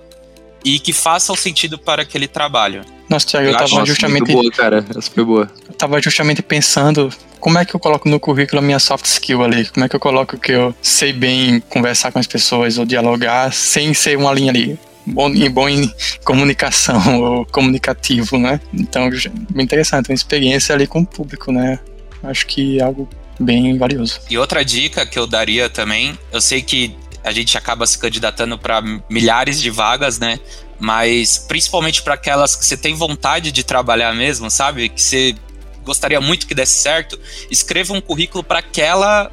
[0.63, 2.82] e que façam sentido para aquele trabalho.
[3.10, 4.32] Nossa, Thiago, eu, eu tava justamente.
[4.32, 4.86] boa, cara.
[4.89, 5.52] Essa foi boa.
[5.67, 9.43] Eu tava justamente pensando como é que eu coloco no currículo a minha soft skill
[9.43, 9.65] ali?
[9.69, 13.51] Como é que eu coloco que eu sei bem conversar com as pessoas ou dialogar
[13.53, 14.78] sem ser uma linha ali?
[15.05, 15.91] Bom, bom em
[16.24, 18.60] comunicação ou comunicativo, né?
[18.74, 19.10] Então,
[19.49, 21.80] bem interessante, uma experiência ali com o público, né?
[22.22, 24.20] Acho que é algo bem valioso.
[24.30, 28.57] E outra dica que eu daria também, eu sei que a gente acaba se candidatando
[28.57, 30.39] para milhares de vagas, né?
[30.80, 34.89] Mas principalmente para aquelas que você tem vontade de trabalhar mesmo, sabe?
[34.89, 35.36] Que você
[35.84, 39.32] gostaria muito que desse certo, escreva um currículo para aquela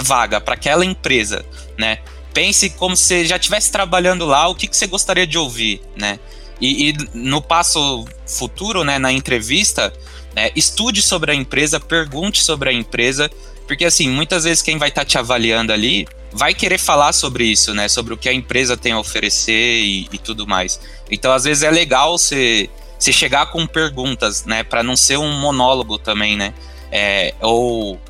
[0.00, 1.44] vaga, para aquela empresa,
[1.78, 1.98] né?
[2.32, 5.80] Pense como se você já estivesse trabalhando lá, o que, que você gostaria de ouvir,
[5.96, 6.18] né?
[6.60, 9.92] E, e no passo futuro, né, na entrevista,
[10.34, 13.30] né, estude sobre a empresa, pergunte sobre a empresa,
[13.66, 17.44] porque assim, muitas vezes quem vai estar tá te avaliando ali vai querer falar sobre
[17.44, 17.88] isso, né?
[17.88, 20.80] Sobre o que a empresa tem a oferecer e, e tudo mais.
[21.10, 22.68] Então, às vezes é legal você,
[22.98, 24.64] chegar com perguntas, né?
[24.64, 26.52] Para não ser um monólogo também, né?
[26.90, 28.00] É, ou,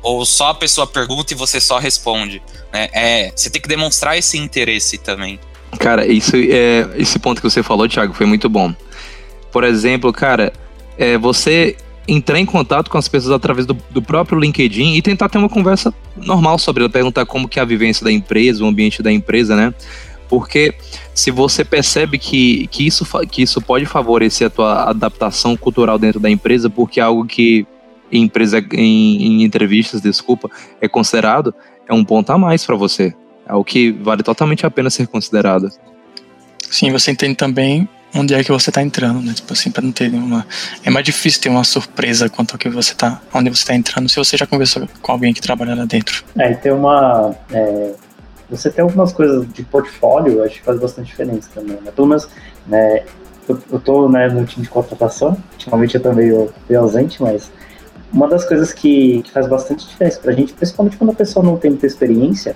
[0.00, 2.40] ou só a pessoa pergunta e você só responde.
[2.72, 2.88] Né?
[2.92, 5.38] É, você tem que demonstrar esse interesse também.
[5.78, 8.74] Cara, isso é, esse ponto que você falou, Thiago, foi muito bom.
[9.50, 10.52] Por exemplo, cara,
[10.98, 11.76] é, você
[12.06, 15.48] entrar em contato com as pessoas através do, do, próprio LinkedIn e tentar ter uma
[15.48, 19.12] conversa normal sobre ela, perguntar como que é a vivência da empresa, o ambiente da
[19.12, 19.72] empresa, né?
[20.28, 20.74] Porque
[21.14, 26.18] se você percebe que, que, isso, que isso pode favorecer a tua adaptação cultural dentro
[26.18, 27.66] da empresa, porque é algo que
[28.10, 30.50] em, empresa, em, em entrevistas, desculpa,
[30.80, 31.54] é considerado,
[31.88, 33.14] é um ponto a mais para você.
[33.46, 35.68] É o que vale totalmente a pena ser considerado.
[36.70, 39.32] Sim, você entende também onde é que você está entrando, né?
[39.34, 40.46] Tipo assim, para não ter nenhuma.
[40.84, 44.08] É mais difícil ter uma surpresa quanto ao que você tá, onde você está entrando,
[44.08, 46.24] se você já conversou com alguém que trabalha lá dentro.
[46.38, 47.34] É, e tem uma.
[47.50, 47.92] É,
[48.50, 51.90] você tem algumas coisas de portfólio, acho que faz bastante diferença também, né?
[51.94, 52.28] Pelo menos,
[52.66, 53.04] né?
[53.48, 56.28] Eu, eu tô né, no time de contratação, ultimamente eu também
[56.68, 57.50] meio ausente, mas
[58.12, 61.56] uma das coisas que, que faz bastante diferença pra gente, principalmente quando a pessoa não
[61.56, 62.54] tem muita experiência,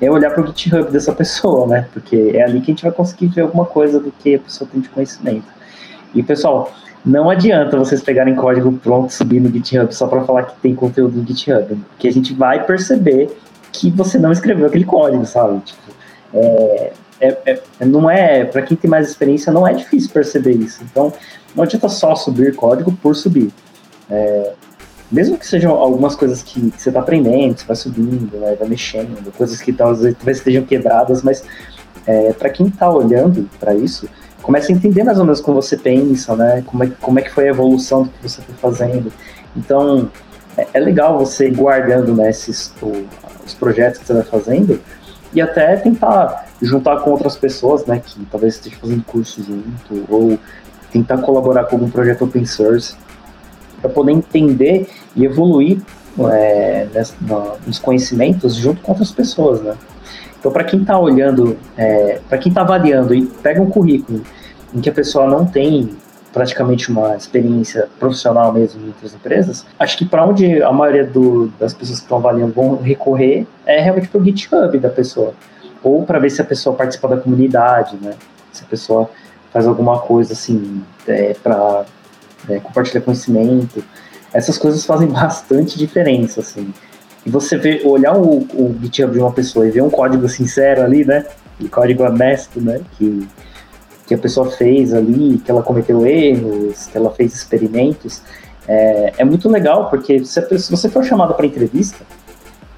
[0.00, 1.88] é olhar para o GitHub dessa pessoa, né?
[1.92, 4.68] Porque é ali que a gente vai conseguir ver alguma coisa do que a pessoa
[4.70, 5.46] tem de conhecimento.
[6.14, 6.72] E pessoal,
[7.04, 11.16] não adianta vocês pegarem código pronto, subir no GitHub só para falar que tem conteúdo
[11.16, 13.36] no GitHub, porque a gente vai perceber
[13.72, 15.60] que você não escreveu aquele código, sabe?
[15.60, 15.92] Tipo,
[16.34, 20.82] é, é, é, não é para quem tem mais experiência não é difícil perceber isso.
[20.82, 21.12] Então
[21.54, 23.50] não adianta só subir código por subir.
[24.10, 24.52] É,
[25.10, 29.32] mesmo que sejam algumas coisas que, você está aprendendo, você vai subindo, né, vai mexendo,
[29.36, 31.44] coisas que talvez, talvez estejam quebradas, mas
[32.06, 34.08] é, para quem está olhando para isso,
[34.42, 37.30] começa a entender mais ou menos como você pensa, né, como é, como é que
[37.30, 39.12] foi a evolução do que você está fazendo.
[39.56, 40.10] Então,
[40.56, 43.06] é, é, legal você ir guardando né, esses, o,
[43.44, 44.80] os projetos que você vai fazendo
[45.32, 50.38] e até tentar juntar com outras pessoas, né, que talvez esteja fazendo curso junto, ou
[50.90, 52.96] tentar colaborar com algum projeto open source
[53.86, 55.80] para poder entender e evoluir
[56.30, 56.86] é,
[57.66, 59.74] nos conhecimentos junto com outras pessoas, né?
[60.38, 64.22] Então, para quem está olhando, é, para quem está avaliando e pega um currículo
[64.74, 65.90] em que a pessoa não tem
[66.32, 71.46] praticamente uma experiência profissional mesmo em outras empresas, acho que para onde a maioria do,
[71.58, 75.32] das pessoas que estão avaliando vão recorrer é realmente para o GitHub da pessoa,
[75.82, 78.14] ou para ver se a pessoa participa da comunidade, né?
[78.52, 79.08] Se a pessoa
[79.50, 81.86] faz alguma coisa assim é, para
[82.48, 83.82] é, compartilhar conhecimento.
[84.32, 86.72] Essas coisas fazem bastante diferença, assim.
[87.24, 90.82] E você vê, olhar o, o GitHub de uma pessoa e ver um código sincero
[90.82, 91.26] ali, né?
[91.58, 92.80] E código honesto, né?
[92.96, 93.26] Que,
[94.06, 98.22] que a pessoa fez ali, que ela cometeu erros, que ela fez experimentos.
[98.68, 102.04] É, é muito legal, porque se, se você for chamado para entrevista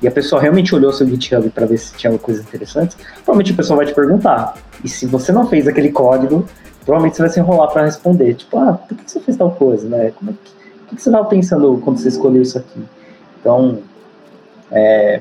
[0.00, 3.56] e a pessoa realmente olhou seu GitHub para ver se tinha coisas interessantes, provavelmente a
[3.56, 4.54] pessoa vai te perguntar.
[4.82, 6.46] E se você não fez aquele código,
[6.89, 8.32] provavelmente você vai se enrolar para responder.
[8.32, 10.11] Tipo, ah, por que você fez tal coisa, né?
[10.12, 10.51] Como é que,
[10.91, 12.82] o que você estava pensando quando você escolheu isso aqui?
[13.39, 13.80] Então,
[14.72, 15.20] é,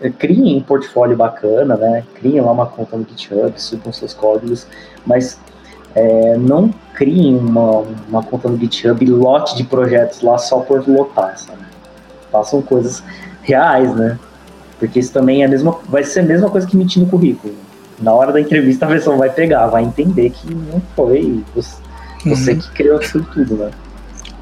[0.00, 2.02] é, criem um portfólio bacana, né?
[2.14, 4.66] Criem lá uma conta no GitHub, subam seus códigos,
[5.04, 5.38] mas
[5.94, 10.88] é, não criem uma, uma conta no GitHub e lote de projetos lá só por
[10.88, 11.60] lotar, sabe?
[12.32, 13.04] Façam coisas
[13.42, 14.18] reais, né?
[14.78, 17.63] Porque isso também é a mesma, vai ser a mesma coisa que mentir no currículo
[18.00, 21.76] na hora da entrevista a pessoa vai pegar, vai entender que não foi você,
[22.24, 22.58] você uhum.
[22.58, 23.70] que criou aquilo tudo, né?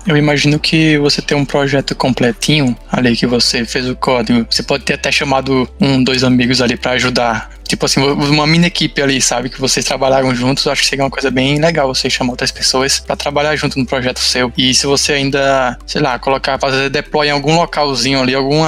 [0.06, 4.44] Eu imagino que você tem um projeto completinho ali que você fez o código.
[4.50, 8.66] Você pode ter até chamado um, dois amigos ali para ajudar tipo assim, uma mini
[8.66, 9.48] equipe ali, sabe?
[9.48, 10.66] Que vocês trabalharam juntos.
[10.66, 13.86] Acho que seria uma coisa bem legal você chamar outras pessoas para trabalhar junto no
[13.86, 14.52] projeto seu.
[14.58, 18.60] E se você ainda, sei lá, colocar, fazer deploy em algum localzinho ali, algum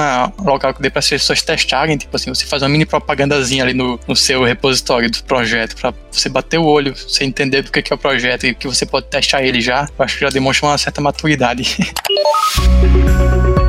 [0.43, 3.75] local que dê para as pessoas testarem, tipo assim, você faz uma mini propagandazinha ali
[3.75, 7.93] no, no seu repositório do projeto para você bater o olho, você entender do que
[7.93, 9.87] é o projeto e que você pode testar ele já.
[9.97, 11.77] Eu acho que já demonstra uma certa maturidade.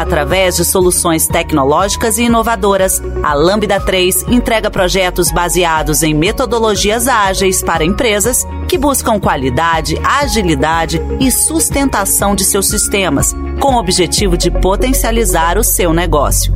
[0.00, 7.62] Através de soluções tecnológicas e inovadoras, a Lambda 3 entrega projetos baseados em metodologias ágeis
[7.62, 14.50] para empresas que buscam qualidade, agilidade e sustentação de seus sistemas, com o objetivo de
[14.50, 16.54] potencializar o seu negócio.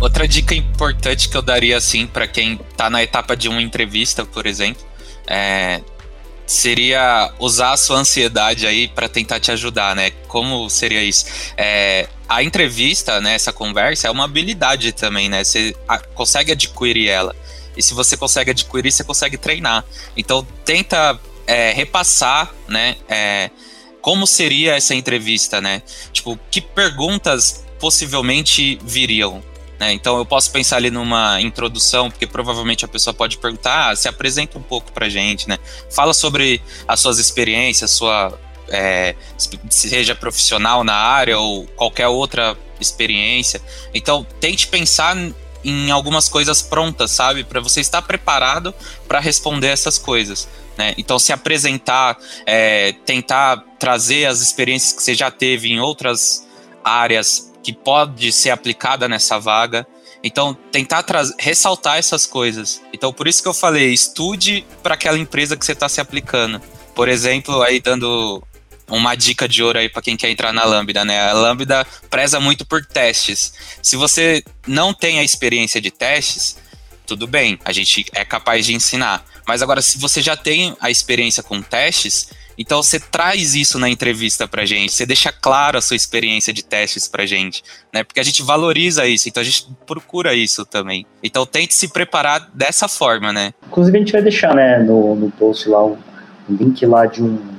[0.00, 4.24] Outra dica importante que eu daria assim para quem está na etapa de uma entrevista,
[4.24, 4.84] por exemplo,
[5.26, 5.80] é,
[6.46, 10.10] seria usar a sua ansiedade aí para tentar te ajudar, né?
[10.28, 11.26] Como seria isso?
[11.56, 15.42] É, a entrevista, né, essa conversa é uma habilidade também, né?
[15.42, 15.74] Você
[16.14, 17.34] consegue adquirir ela.
[17.76, 19.84] E se você consegue adquirir, você consegue treinar.
[20.16, 22.96] Então tenta é, repassar, né?
[23.08, 23.50] É,
[24.00, 25.82] como seria essa entrevista, né?
[26.12, 29.42] Tipo, que perguntas possivelmente viriam?
[29.78, 29.92] Né?
[29.92, 34.08] Então eu posso pensar ali numa introdução, porque provavelmente a pessoa pode perguntar, ah, se
[34.08, 35.58] apresenta um pouco pra gente, né?
[35.90, 39.14] Fala sobre as suas experiências, sua é,
[39.68, 43.60] seja profissional na área ou qualquer outra experiência.
[43.92, 45.16] Então tente pensar
[45.62, 47.44] em algumas coisas prontas, sabe?
[47.44, 48.72] Para você estar preparado
[49.08, 50.48] para responder essas coisas.
[50.76, 50.94] Né?
[50.96, 56.46] Então, se apresentar, é, tentar trazer as experiências que você já teve em outras
[56.84, 59.84] áreas que pode ser aplicada nessa vaga.
[60.22, 61.04] Então, tentar
[61.36, 62.80] ressaltar essas coisas.
[62.92, 66.62] Então, por isso que eu falei, estude para aquela empresa que você está se aplicando.
[66.94, 68.40] Por exemplo, aí dando
[68.86, 71.28] uma dica de ouro aí para quem quer entrar na Lambda, né?
[71.28, 73.52] A Lambda preza muito por testes.
[73.82, 76.58] Se você não tem a experiência de testes,
[77.04, 79.24] tudo bem, a gente é capaz de ensinar.
[79.44, 83.88] Mas agora, se você já tem a experiência com testes, então você traz isso na
[83.88, 88.02] entrevista pra gente, você deixa claro a sua experiência de testes pra gente, né?
[88.04, 91.06] Porque a gente valoriza isso, então a gente procura isso também.
[91.22, 93.52] Então tente se preparar dessa forma, né?
[93.66, 95.96] Inclusive a gente vai deixar, né, no, no post lá um,
[96.48, 97.56] um link lá de um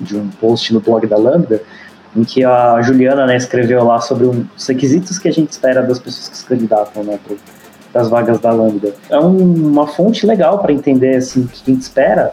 [0.00, 1.62] de um post no blog da Lambda,
[2.16, 5.98] em que a Juliana né, escreveu lá sobre os requisitos que a gente espera das
[5.98, 7.18] pessoas que se candidatam né,
[7.92, 8.94] para as vagas da Lambda.
[9.08, 12.32] É um, uma fonte legal para entender assim, o que a gente espera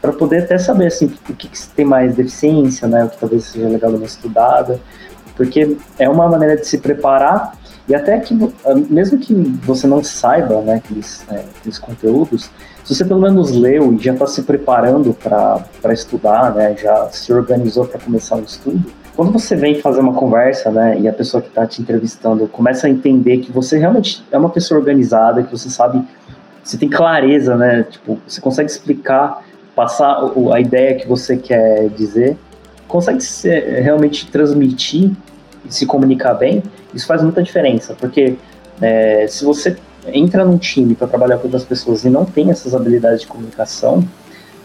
[0.00, 3.44] para poder até saber assim, o que, que tem mais deficiência, né, o que talvez
[3.44, 4.80] seja legal uma estudada,
[5.36, 7.52] porque é uma maneira de se preparar
[7.88, 8.38] e até que,
[8.88, 12.50] mesmo que você não saiba né, aqueles, é, aqueles conteúdos,
[12.84, 17.32] se você pelo menos leu e já está se preparando para estudar, né, já se
[17.32, 18.84] organizou para começar um estudo,
[19.16, 22.86] quando você vem fazer uma conversa, né, e a pessoa que está te entrevistando começa
[22.86, 26.02] a entender que você realmente é uma pessoa organizada, que você sabe,
[26.62, 29.42] você tem clareza, né, tipo, você consegue explicar
[29.80, 30.20] passar
[30.52, 32.36] a ideia que você quer dizer,
[32.86, 35.10] consegue ser, realmente transmitir
[35.64, 36.62] e se comunicar bem,
[36.92, 38.36] isso faz muita diferença, porque
[38.78, 39.78] é, se você
[40.12, 44.04] entra num time para trabalhar com outras pessoas e não tem essas habilidades de comunicação,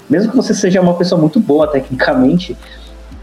[0.09, 2.57] mesmo que você seja uma pessoa muito boa tecnicamente,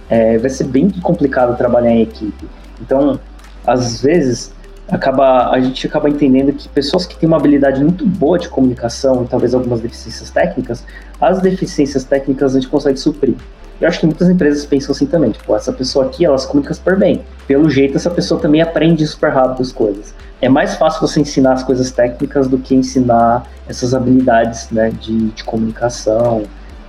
[0.09, 2.47] é, vai ser bem complicado trabalhar em equipe.
[2.81, 3.21] Então,
[3.67, 4.51] às vezes,
[4.91, 9.25] acaba, a gente acaba entendendo que pessoas que têm uma habilidade muito boa de comunicação
[9.25, 10.85] e talvez algumas deficiências técnicas,
[11.23, 13.37] as deficiências técnicas a gente consegue suprir.
[13.81, 16.75] Eu acho que muitas empresas pensam assim também, tipo, essa pessoa aqui, ela se comunica
[16.75, 17.23] super bem.
[17.47, 20.13] Pelo jeito, essa pessoa também aprende super rápido as coisas.
[20.41, 25.29] É mais fácil você ensinar as coisas técnicas do que ensinar essas habilidades, né, de,
[25.31, 26.43] de comunicação,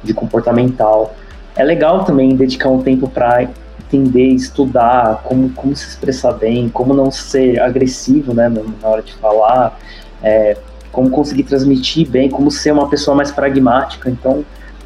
[0.04, 1.16] de comportamental.
[1.56, 3.48] É legal também dedicar um tempo para
[3.82, 9.14] entender, estudar como, como se expressar bem, como não ser agressivo né, na hora de
[9.14, 9.80] falar,
[10.24, 10.58] é,
[10.94, 14.10] como conseguir transmitir bem, como ser uma pessoa mais pragmática.
[14.10, 14.46] Então,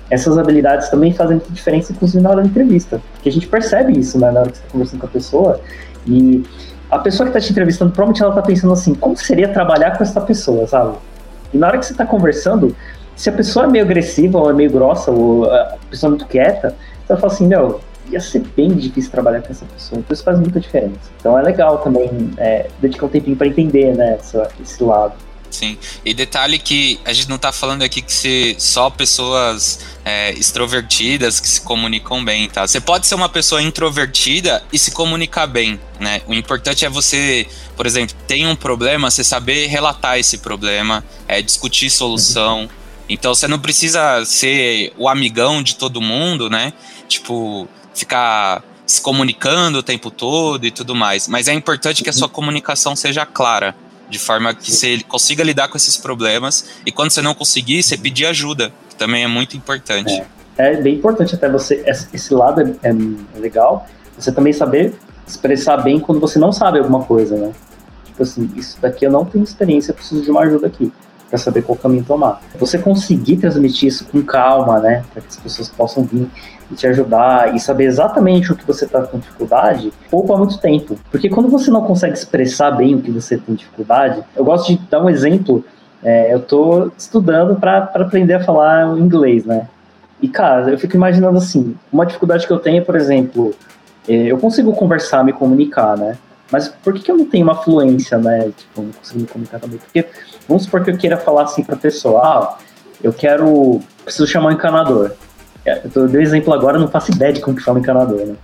[0.09, 3.99] essas habilidades também fazem muita diferença, inclusive na hora da entrevista, porque a gente percebe
[3.99, 5.61] isso né, na hora que você está conversando com a pessoa
[6.07, 6.43] e
[6.89, 10.03] a pessoa que está te entrevistando, provavelmente ela está pensando assim, como seria trabalhar com
[10.03, 10.95] essa pessoa, sabe?
[11.53, 12.73] E na hora que você está conversando,
[13.13, 16.25] se a pessoa é meio agressiva ou é meio grossa ou a pessoa é muito
[16.27, 19.99] quieta, você vai falar assim, meu, ia ser bem difícil trabalhar com essa pessoa.
[19.99, 21.11] Então isso faz muita diferença.
[21.19, 25.13] Então é legal também é, dedicar um tempinho para entender né, essa, esse lado.
[25.57, 25.75] Sim.
[26.05, 31.39] E detalhe que a gente não está falando aqui que se só pessoas é, extrovertidas
[31.39, 32.67] que se comunicam bem, tá?
[32.67, 36.21] Você pode ser uma pessoa introvertida e se comunicar bem, né?
[36.27, 41.41] O importante é você, por exemplo, tem um problema, você saber relatar esse problema, é,
[41.41, 42.69] discutir solução.
[43.09, 46.71] Então você não precisa ser o amigão de todo mundo, né?
[47.07, 51.27] Tipo, ficar se comunicando o tempo todo e tudo mais.
[51.27, 53.75] Mas é importante que a sua comunicação seja clara,
[54.09, 57.97] de forma que você consiga lidar com esses problemas e quando você não conseguir, você
[57.97, 60.23] pedir ajuda, que também é muito importante.
[60.57, 63.87] É, é bem importante até você, esse lado é, é legal,
[64.17, 64.95] você também saber
[65.27, 67.51] expressar bem quando você não sabe alguma coisa, né?
[68.05, 70.91] Tipo assim, isso daqui eu não tenho experiência, preciso de uma ajuda aqui.
[71.29, 72.41] para saber qual caminho tomar.
[72.57, 76.27] Você conseguir transmitir isso com calma, né, para que as pessoas possam vir
[76.71, 80.97] e te ajudar e saber exatamente o que você está com dificuldade, poupa muito tempo.
[81.11, 84.77] Porque quando você não consegue expressar bem o que você tem dificuldade, eu gosto de
[84.89, 85.63] dar um exemplo.
[86.03, 89.67] É, eu estou estudando para aprender a falar inglês, né?
[90.21, 93.53] E, cara, eu fico imaginando assim, uma dificuldade que eu tenho, por exemplo,
[94.07, 96.17] é, eu consigo conversar, me comunicar, né?
[96.51, 98.51] Mas por que, que eu não tenho uma fluência, né?
[98.55, 99.77] Tipo, não consigo me comunicar também?
[99.77, 100.05] Porque,
[100.47, 102.57] vamos supor que eu queira falar assim pra pessoa, ah,
[103.03, 105.11] eu quero, preciso chamar um encanador.
[105.67, 108.35] É, eu tô, dei exemplo agora, não faço ideia de como que fala encanador, né?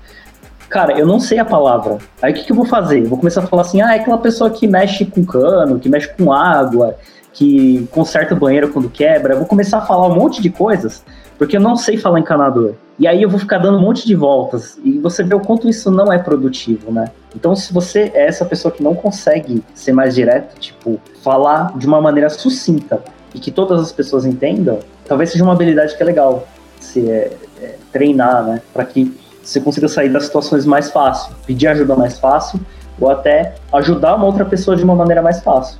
[0.69, 1.99] Cara, eu não sei a palavra.
[2.21, 2.99] Aí o que, que eu vou fazer?
[2.99, 5.87] Eu vou começar a falar assim, ah, é aquela pessoa que mexe com cano, que
[5.87, 6.97] mexe com água,
[7.31, 9.33] que conserta o banheiro quando quebra.
[9.33, 11.05] Eu vou começar a falar um monte de coisas,
[11.37, 12.73] porque eu não sei falar encanador.
[12.99, 14.77] E aí eu vou ficar dando um monte de voltas.
[14.83, 17.05] E você vê o quanto isso não é produtivo, né?
[17.35, 21.87] Então, se você é essa pessoa que não consegue ser mais direto, tipo, falar de
[21.87, 23.01] uma maneira sucinta
[23.33, 26.47] e que todas as pessoas entendam, talvez seja uma habilidade que é legal
[26.83, 28.61] se é, é, treinar, né?
[28.73, 32.59] Para que você consiga sair das situações mais fácil, pedir ajuda mais fácil,
[32.99, 35.77] ou até ajudar uma outra pessoa de uma maneira mais fácil.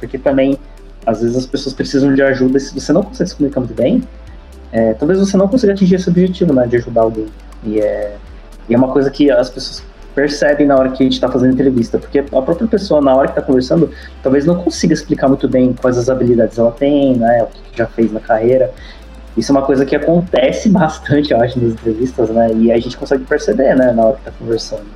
[0.00, 0.58] Porque também,
[1.06, 3.74] às vezes, as pessoas precisam de ajuda e se você não consegue se comunicar muito
[3.74, 4.02] bem,
[4.72, 7.26] é, talvez você não consiga atingir esse objetivo, né, de ajudar alguém.
[7.62, 8.16] E é,
[8.68, 9.84] e é uma coisa que as pessoas
[10.14, 13.26] percebem na hora que a gente está fazendo entrevista, porque a própria pessoa, na hora
[13.26, 13.90] que está conversando,
[14.22, 17.86] talvez não consiga explicar muito bem quais as habilidades ela tem, né, o que já
[17.86, 18.72] fez na carreira.
[19.36, 22.96] Isso é uma coisa que acontece bastante, eu acho, nas entrevistas, né, e a gente
[22.96, 24.86] consegue perceber, né, na hora que está conversando.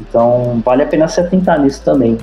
[0.00, 2.18] Então, vale a pena se atentar nisso também.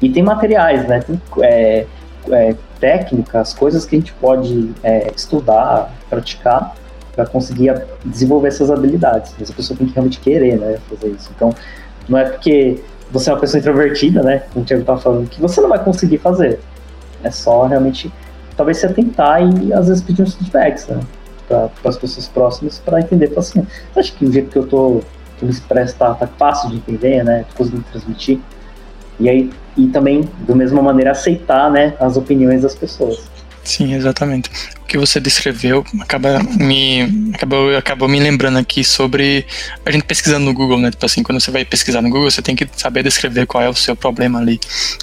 [0.00, 1.86] E tem materiais, né, tem é,
[2.30, 6.74] é, técnicas, coisas que a gente pode é, estudar, praticar
[7.14, 9.34] para conseguir desenvolver essas habilidades.
[9.38, 11.30] Mas a pessoa tem que realmente querer, né, fazer isso.
[11.34, 11.52] Então,
[12.08, 12.80] não é porque
[13.10, 15.82] você é uma pessoa introvertida, né, como o Thiago estava falando, que você não vai
[15.82, 16.60] conseguir fazer.
[17.22, 18.12] É só realmente,
[18.58, 21.00] talvez, se atentar e às vezes pedir uns feedbacks, né,
[21.46, 24.66] para as pessoas próximas para entender, falar assim, você acha que o jeito que eu
[24.66, 25.00] tô,
[25.38, 28.40] que eu me expresso tá, tá fácil de entender, né, tô conseguindo transmitir?
[29.20, 33.30] E aí, e também, da mesma maneira, aceitar, né, as opiniões das pessoas.
[33.68, 34.48] Sim, exatamente.
[34.80, 37.02] O que você descreveu acaba me
[37.34, 39.46] acabou, acabou me lembrando aqui sobre
[39.84, 40.90] a gente pesquisando no Google, né?
[40.90, 43.68] Tipo assim, quando você vai pesquisar no Google, você tem que saber descrever qual é
[43.68, 44.58] o seu problema ali,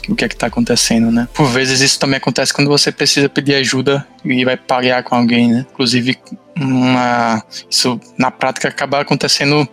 [0.10, 1.28] o que é que tá acontecendo, né?
[1.32, 5.48] Por vezes isso também acontece quando você precisa pedir ajuda e vai parear com alguém,
[5.48, 5.66] né?
[5.72, 6.18] Inclusive,
[6.60, 9.70] uma, isso na prática acaba acontecendo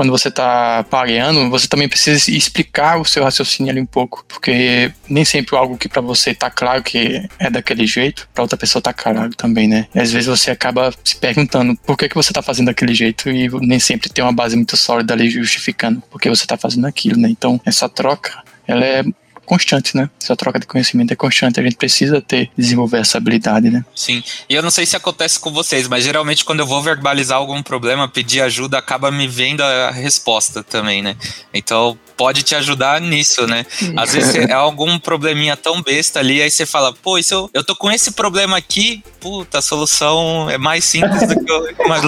[0.00, 4.90] quando você está pareando, você também precisa explicar o seu raciocínio ali um pouco, porque
[5.06, 8.80] nem sempre algo que para você tá claro que é daquele jeito, para outra pessoa
[8.80, 9.88] tá claro também, né?
[9.94, 13.28] E às vezes você acaba se perguntando por que, que você tá fazendo daquele jeito
[13.28, 16.86] e nem sempre tem uma base muito sólida ali justificando por que você tá fazendo
[16.86, 17.28] aquilo, né?
[17.28, 19.04] Então, essa troca, ela é
[19.50, 20.08] constante, né?
[20.22, 23.84] Essa troca de conhecimento é constante, a gente precisa ter, desenvolver essa habilidade, né?
[23.96, 27.36] Sim, e eu não sei se acontece com vocês, mas geralmente quando eu vou verbalizar
[27.36, 31.16] algum problema, pedir ajuda, acaba me vendo a resposta também, né?
[31.52, 33.66] Então pode te ajudar nisso, né?
[33.96, 37.64] Às vezes é algum probleminha tão besta ali, aí você fala, pô, isso eu, eu
[37.64, 41.74] tô com esse problema aqui, puta, a solução é mais simples do que eu.
[41.88, 42.04] Mas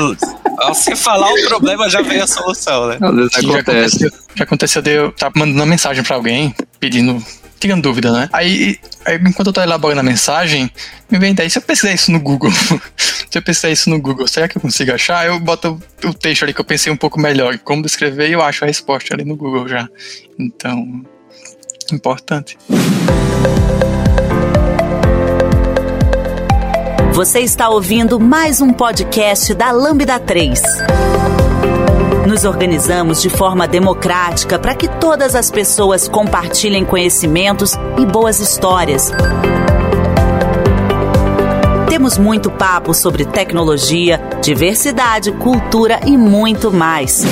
[0.58, 2.98] ao você falar o problema, já veio a solução, né?
[3.00, 4.12] Às vezes acontece.
[4.34, 7.22] Já aconteceu, de eu estar tá mandando uma mensagem pra alguém, pedindo
[7.62, 8.28] tirando dúvida, né?
[8.32, 8.76] Aí,
[9.06, 10.68] aí, enquanto eu tô elaborando a mensagem,
[11.08, 12.50] me vem daí, se eu pesquisar isso no Google,
[12.98, 15.26] se eu pesquisar isso no Google, será que eu consigo achar?
[15.26, 18.32] Eu boto o, o texto ali que eu pensei um pouco melhor, como descrever, e
[18.32, 19.88] eu acho a resposta ali no Google já.
[20.36, 21.04] Então,
[21.92, 22.58] importante.
[27.12, 30.60] Você está ouvindo mais um podcast da Lambda 3.
[32.32, 39.12] Nos organizamos de forma democrática para que todas as pessoas compartilhem conhecimentos e boas histórias.
[41.90, 47.22] Temos muito papo sobre tecnologia, diversidade, cultura e muito mais.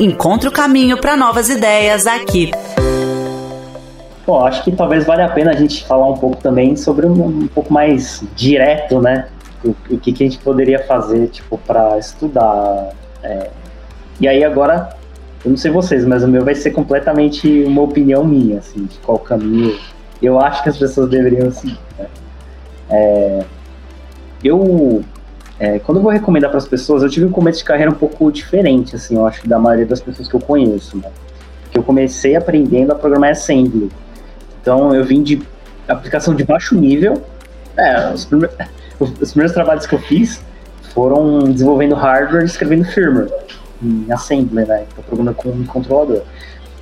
[0.00, 2.50] Encontre o caminho para novas ideias aqui.
[4.26, 7.22] Bom, acho que talvez valha a pena a gente falar um pouco também sobre um,
[7.22, 9.28] um pouco mais direto, né?
[9.62, 12.94] O, o que, que a gente poderia fazer, tipo, para estudar
[13.28, 13.50] é,
[14.18, 14.88] e aí agora,
[15.44, 18.98] eu não sei vocês, mas o meu vai ser completamente uma opinião minha, assim, de
[18.98, 19.78] qual caminho
[20.20, 21.78] eu acho que as pessoas deveriam seguir.
[21.96, 22.06] Né?
[22.90, 23.44] É,
[24.42, 25.04] eu,
[25.60, 27.94] é, quando eu vou recomendar para as pessoas, eu tive um começo de carreira um
[27.94, 31.10] pouco diferente, assim, eu acho, da maioria das pessoas que eu conheço, né?
[31.64, 33.90] Porque eu comecei aprendendo a programar Assembly.
[34.60, 35.40] Então, eu vim de
[35.86, 37.22] aplicação de baixo nível.
[37.76, 38.56] É, os, primeiros,
[38.98, 40.42] os primeiros trabalhos que eu fiz
[40.94, 43.30] foram desenvolvendo hardware e escrevendo firmware
[43.82, 44.84] em assembly, né?
[44.90, 46.22] Então, programa com um controlador.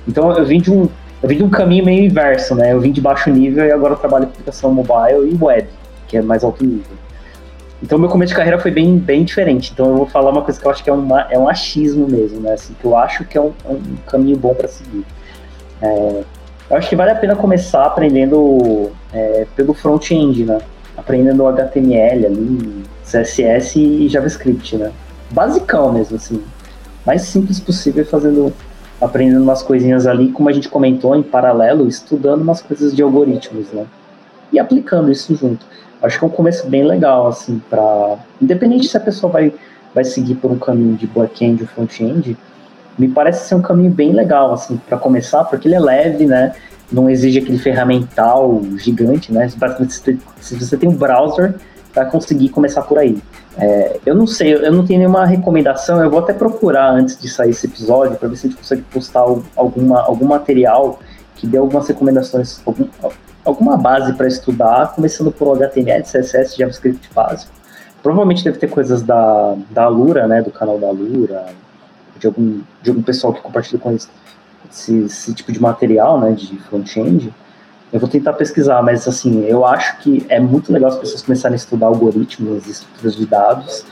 [0.07, 0.89] Então eu vim de um
[1.21, 2.73] eu vim de um caminho meio inverso, né?
[2.73, 5.67] Eu vim de baixo nível e agora trabalho com aplicação mobile e web,
[6.07, 6.95] que é mais alto nível.
[7.81, 9.71] Então, meu começo de carreira foi bem, bem diferente.
[9.71, 12.07] Então, eu vou falar uma coisa que eu acho que é, uma, é um achismo
[12.07, 12.53] mesmo, né?
[12.53, 15.05] Assim, que eu acho que é um, um caminho bom para seguir.
[15.81, 16.23] É,
[16.69, 20.59] eu acho que vale a pena começar aprendendo é, pelo front-end, né?
[20.95, 24.91] Aprendendo HTML ali, CSS e JavaScript, né?
[25.31, 26.43] Basicão mesmo, assim.
[27.05, 28.53] Mais simples possível, fazendo,
[28.99, 33.71] aprendendo umas coisinhas ali, como a gente comentou, em paralelo, estudando umas coisas de algoritmos,
[33.71, 33.85] né?
[34.51, 35.65] E aplicando isso junto.
[36.01, 39.53] Acho que é um começo bem legal, assim, para Independente se a pessoa vai,
[39.95, 42.37] vai seguir por um caminho de back-end ou front-end,
[42.97, 46.53] me parece ser um caminho bem legal, assim, para começar, porque ele é leve, né?
[46.91, 49.49] Não exige aquele ferramental gigante, né?
[50.39, 51.55] Se você tem um browser,
[51.97, 53.21] vai conseguir começar por aí.
[53.57, 57.27] É, eu não sei, eu não tenho nenhuma recomendação, eu vou até procurar antes de
[57.27, 59.21] sair esse episódio para ver se a gente consegue postar
[59.55, 60.99] alguma, algum material
[61.35, 62.87] que dê algumas recomendações, algum,
[63.43, 67.51] alguma base para estudar, começando por HTML, CSS, JavaScript básico.
[68.03, 71.47] Provavelmente deve ter coisas da, da Lura, né, do canal da Lura,
[72.19, 74.07] de algum, de algum pessoal que compartilha com esse,
[74.71, 77.33] esse, esse tipo de material, né, de front-end.
[77.91, 81.53] Eu vou tentar pesquisar, mas assim, eu acho que é muito legal as pessoas começarem
[81.53, 83.85] a estudar algoritmos, estruturas de dados,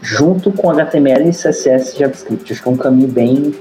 [0.00, 2.52] junto com HTML, CSS e JavaScript.
[2.52, 3.54] Acho que é um caminho bem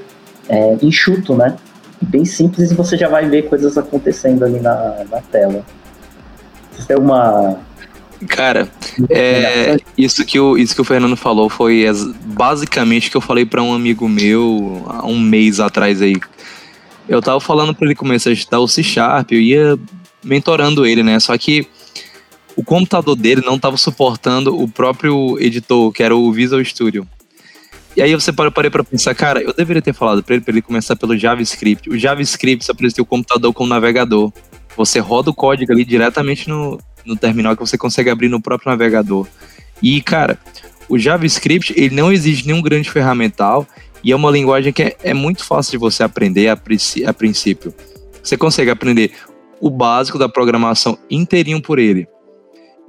[0.48, 1.58] é, enxuto, né?
[2.02, 5.66] bem simples e você já vai ver coisas acontecendo ali na, na tela.
[6.72, 7.60] Você tem alguma.
[8.28, 8.68] Cara,
[9.10, 11.86] é, isso, que o, isso que o Fernando falou foi
[12.26, 16.16] basicamente o que eu falei para um amigo meu há um mês atrás aí.
[17.08, 19.80] Eu tava falando para ele começar a estudar o C Sharp, eu ia
[20.24, 21.20] mentorando ele, né?
[21.20, 21.68] Só que
[22.56, 27.08] o computador dele não estava suportando o próprio editor, que era o Visual Studio.
[27.96, 30.62] E aí você parei para pensar, cara, eu deveria ter falado para ele para ele
[30.62, 31.90] começar pelo JavaScript.
[31.90, 34.32] O JavaScript precisa ter o computador como navegador.
[34.76, 38.70] Você roda o código ali diretamente no, no terminal que você consegue abrir no próprio
[38.70, 39.28] navegador.
[39.82, 40.38] E, cara,
[40.88, 43.68] o JavaScript, ele não exige nenhum grande ferramental
[44.04, 47.74] e é uma linguagem que é, é muito fácil de você aprender a, a princípio.
[48.22, 49.12] Você consegue aprender
[49.60, 52.08] o básico da programação inteirinho por ele.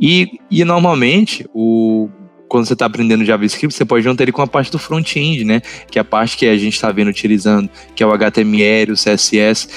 [0.01, 2.09] E, e normalmente, o,
[2.49, 5.61] quando você está aprendendo JavaScript, você pode juntar ele com a parte do front-end, né?
[5.91, 8.95] Que é a parte que a gente está vendo utilizando, que é o HTML, o
[8.95, 9.69] CSS.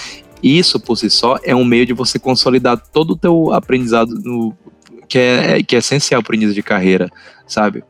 [0.44, 4.56] Isso, por si só, é um meio de você consolidar todo o teu aprendizado no,
[5.08, 7.10] que, é, que é essencial para o início de carreira,
[7.46, 7.84] sabe?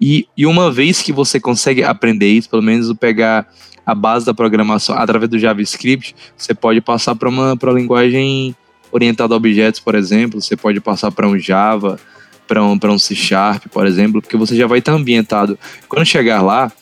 [0.00, 3.46] E, e uma vez que você consegue aprender isso, pelo menos pegar
[3.86, 8.56] a base da programação através do JavaScript, você pode passar para uma, uma linguagem
[8.90, 11.98] orientada a objetos, por exemplo, você pode passar para um Java,
[12.46, 15.58] para um, um C Sharp, por exemplo, porque você já vai estar ambientado.
[15.88, 16.72] Quando chegar lá,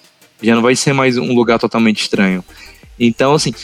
[0.42, 2.44] já não vai ser mais um lugar totalmente estranho.
[2.98, 3.54] Então, assim,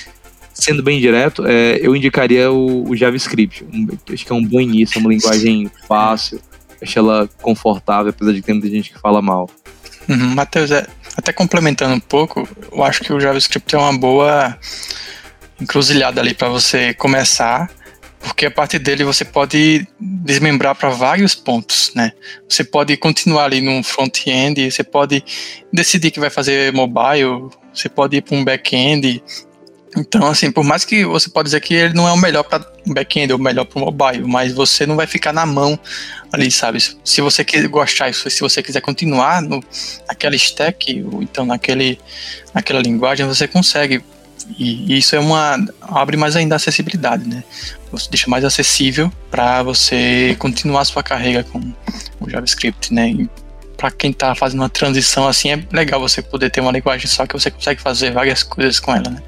[0.54, 3.64] sendo bem direto, é, eu indicaria o, o JavaScript.
[3.72, 6.40] Um, acho que é um bom início, uma linguagem fácil,
[6.80, 9.48] acho ela confortável, apesar de ter muita gente que fala mal.
[10.08, 14.58] Uhum, Matheus, é, até complementando um pouco, eu acho que o JavaScript é uma boa
[15.60, 17.68] encruzilhada ali para você começar
[18.20, 22.12] porque a partir dele você pode desmembrar para vários pontos, né?
[22.48, 25.24] Você pode continuar ali num front-end, você pode
[25.72, 29.22] decidir que vai fazer mobile, você pode ir para um back-end.
[29.96, 32.64] Então, assim, por mais que você pode dizer que ele não é o melhor para
[32.86, 35.78] back-end ou o melhor para mobile, mas você não vai ficar na mão
[36.32, 36.78] ali, sabe?
[37.04, 39.62] Se você quiser gostar, se você quiser continuar no,
[40.06, 41.98] naquela stack, ou então naquele,
[42.54, 44.02] naquela linguagem, você consegue
[44.56, 47.44] e isso é uma abre mais ainda a acessibilidade, né?
[47.90, 51.60] Você deixa mais acessível para você continuar a sua carreira com
[52.20, 53.28] o JavaScript, né?
[53.78, 57.26] Para quem está fazendo uma transição assim, é legal você poder ter uma linguagem só
[57.26, 59.22] que você consegue fazer várias coisas com ela, né?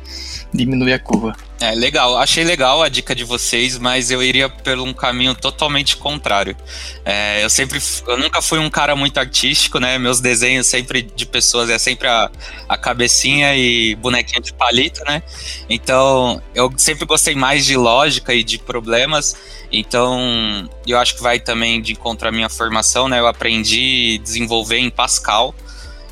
[0.53, 1.35] Diminuir a curva.
[1.63, 2.17] É, legal.
[2.17, 6.57] Achei legal a dica de vocês, mas eu iria por um caminho totalmente contrário.
[7.05, 9.99] É, eu sempre, eu nunca fui um cara muito artístico, né?
[9.99, 12.31] Meus desenhos sempre de pessoas é sempre a,
[12.67, 15.23] a cabecinha e bonequinho de palito, né?
[15.69, 19.37] Então, eu sempre gostei mais de lógica e de problemas.
[19.71, 23.21] Então, eu acho que vai também de encontro à minha formação, né?
[23.21, 25.55] Eu aprendi a desenvolver em Pascal.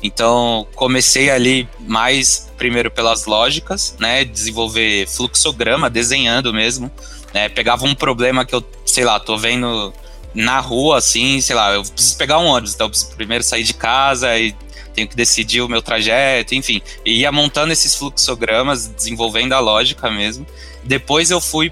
[0.01, 4.23] Então, comecei ali mais primeiro pelas lógicas, né?
[4.23, 6.91] Desenvolver fluxograma, desenhando mesmo.
[7.33, 9.93] Né, pegava um problema que eu, sei lá, tô vendo
[10.33, 13.63] na rua, assim, sei lá, eu preciso pegar um ônibus, então eu preciso primeiro sair
[13.63, 14.55] de casa e
[14.95, 16.81] tenho que decidir o meu trajeto, enfim.
[17.05, 20.45] E ia montando esses fluxogramas, desenvolvendo a lógica mesmo.
[20.83, 21.71] Depois eu fui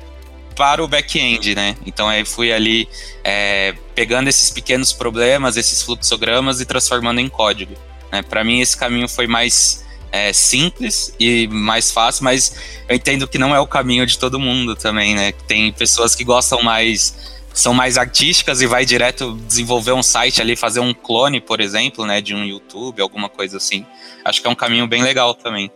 [0.55, 1.75] para o back-end, né?
[1.85, 2.87] Então aí fui ali
[3.23, 7.75] é, pegando esses pequenos problemas, esses fluxogramas e transformando em código.
[8.11, 8.21] Né?
[8.21, 12.55] Para mim esse caminho foi mais é, simples e mais fácil, mas
[12.87, 15.31] eu entendo que não é o caminho de todo mundo também, né?
[15.47, 20.55] Tem pessoas que gostam mais são mais artísticas e vai direto desenvolver um site ali,
[20.55, 23.83] fazer um clone, por exemplo, né, de um YouTube, alguma coisa assim.
[24.23, 25.71] Acho que é um caminho bem legal também.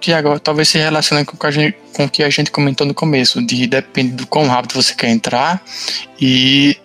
[0.00, 4.12] Tiago, talvez se relacione com, com o que a gente comentou no começo, de depende
[4.12, 5.60] do quão rápido você quer entrar
[6.20, 6.76] e,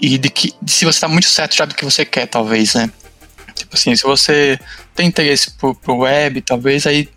[0.00, 2.74] e de que de se você está muito certo já do que você quer, talvez,
[2.74, 2.90] né?
[3.58, 4.58] Tipo assim, se você
[4.94, 7.08] tem interesse por, por web, talvez aí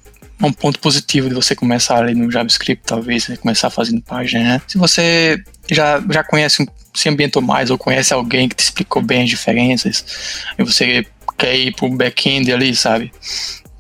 [0.42, 3.38] é um ponto positivo de você começar ali no JavaScript, talvez, né?
[3.38, 4.62] começar fazendo página, né?
[4.68, 9.24] Se você já, já conhece, se ambientou mais ou conhece alguém que te explicou bem
[9.24, 11.06] as diferenças, e você
[11.38, 13.12] quer ir pro back-end ali, sabe?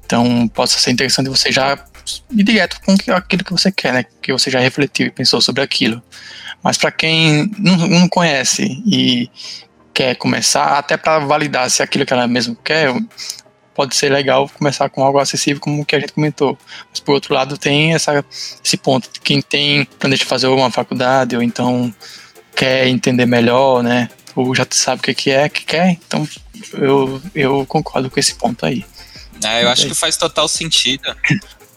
[0.05, 1.83] Então, possa ser interessante você já
[2.31, 4.05] ir direto com aquilo que você quer, né?
[4.21, 6.01] Que você já refletiu e pensou sobre aquilo.
[6.63, 9.29] Mas para quem não, não conhece e
[10.01, 12.91] quer começar, até para validar se aquilo que ela mesmo quer,
[13.75, 16.57] pode ser legal começar com algo acessível como o que a gente comentou.
[16.89, 18.25] Mas por outro lado tem essa,
[18.65, 21.93] esse ponto de quem tem planeja fazer uma faculdade ou então
[22.55, 24.09] quer entender melhor, né?
[24.35, 26.27] Ou já sabe o que, que é que quer, então
[26.73, 28.83] eu, eu concordo com esse ponto aí.
[29.43, 31.15] É, eu acho que faz total sentido.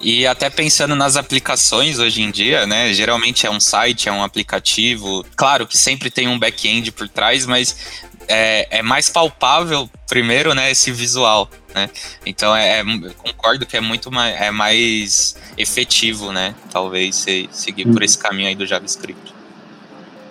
[0.00, 2.92] E até pensando nas aplicações hoje em dia, né?
[2.92, 5.24] Geralmente é um site, é um aplicativo.
[5.34, 10.70] Claro que sempre tem um back-end por trás, mas é, é, mais palpável primeiro, né,
[10.70, 11.88] esse visual, né?
[12.24, 12.84] Então é, é
[13.16, 16.54] concordo que é muito mais, é mais efetivo, né?
[16.70, 18.04] Talvez se, seguir por uhum.
[18.04, 19.34] esse caminho aí do JavaScript.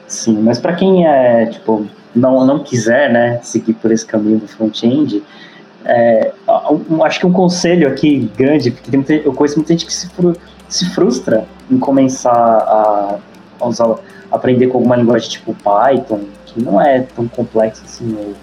[0.08, 4.48] Sim, mas para quem é tipo não não quiser, né, seguir por esse caminho do
[4.48, 5.24] front-end,
[5.86, 6.32] é,
[6.90, 9.94] um, acho que um conselho aqui grande, porque tem muita, eu conheço muita gente que
[9.94, 10.10] se,
[10.70, 13.20] se frustra em começar a
[13.68, 13.96] usar,
[14.32, 18.36] aprender com alguma linguagem tipo Python, que não é tão complexo assim, o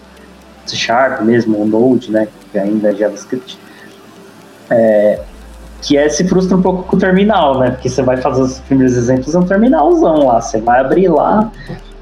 [0.66, 3.58] C Sharp mesmo, o Node, né, que ainda é JavaScript,
[4.68, 5.20] é,
[5.82, 8.58] que é se frustra um pouco com o terminal, né, porque você vai fazer os
[8.60, 11.50] primeiros exemplos, é um terminalzão lá, você vai abrir lá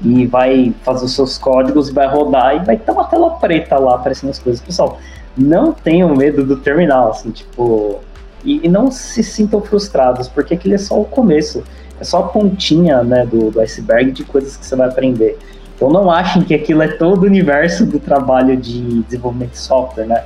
[0.01, 3.95] e vai fazer os seus códigos, vai rodar e vai ter uma tela preta lá
[3.95, 4.61] aparecendo as coisas.
[4.61, 4.97] Pessoal,
[5.37, 7.99] não tenham medo do terminal, assim, tipo,
[8.43, 11.63] e, e não se sintam frustrados, porque aquele é só o começo,
[11.99, 15.37] é só a pontinha, né, do, do iceberg de coisas que você vai aprender.
[15.75, 20.05] Então não achem que aquilo é todo o universo do trabalho de desenvolvimento de software,
[20.05, 20.23] né?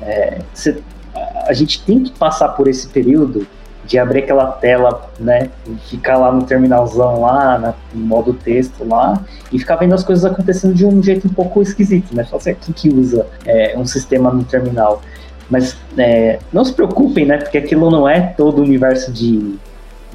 [0.00, 0.82] É, cê,
[1.46, 3.46] a gente tem que passar por esse período
[3.86, 9.22] de abrir aquela tela, né, e ficar lá no terminalzão lá, no modo texto lá,
[9.52, 12.24] e ficar vendo as coisas acontecendo de um jeito um pouco esquisito, né?
[12.24, 15.02] Só assim, quem que usa é, um sistema no terminal.
[15.50, 19.58] Mas é, não se preocupem, né, porque aquilo não é todo o universo de,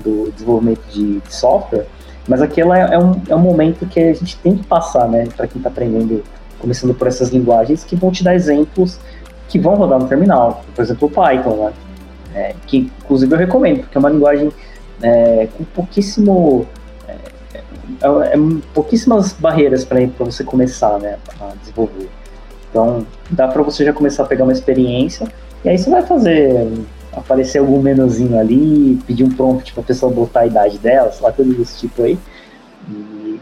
[0.03, 1.85] do desenvolvimento de, software,
[2.27, 5.27] mas aquilo é, é, um, é um momento que a gente tem que passar, né,
[5.35, 6.23] para quem está aprendendo,
[6.59, 8.99] começando por essas linguagens, que vão te dar exemplos
[9.47, 10.63] que vão rodar no terminal.
[10.75, 11.73] Por exemplo, o Python, né,
[12.33, 14.51] é, que inclusive eu recomendo, porque é uma linguagem
[15.01, 16.67] é, com pouquíssimo.
[17.07, 17.15] É,
[18.01, 18.37] é, é
[18.73, 22.09] pouquíssimas barreiras para você começar né, a desenvolver.
[22.69, 25.27] Então, dá para você já começar a pegar uma experiência,
[25.63, 26.71] e aí você vai fazer
[27.13, 31.25] aparecer algum menuzinho ali, pedir um prompt para a pessoa botar a idade dela, sei
[31.25, 32.17] lá, coisa desse tipo aí.
[32.89, 33.39] E,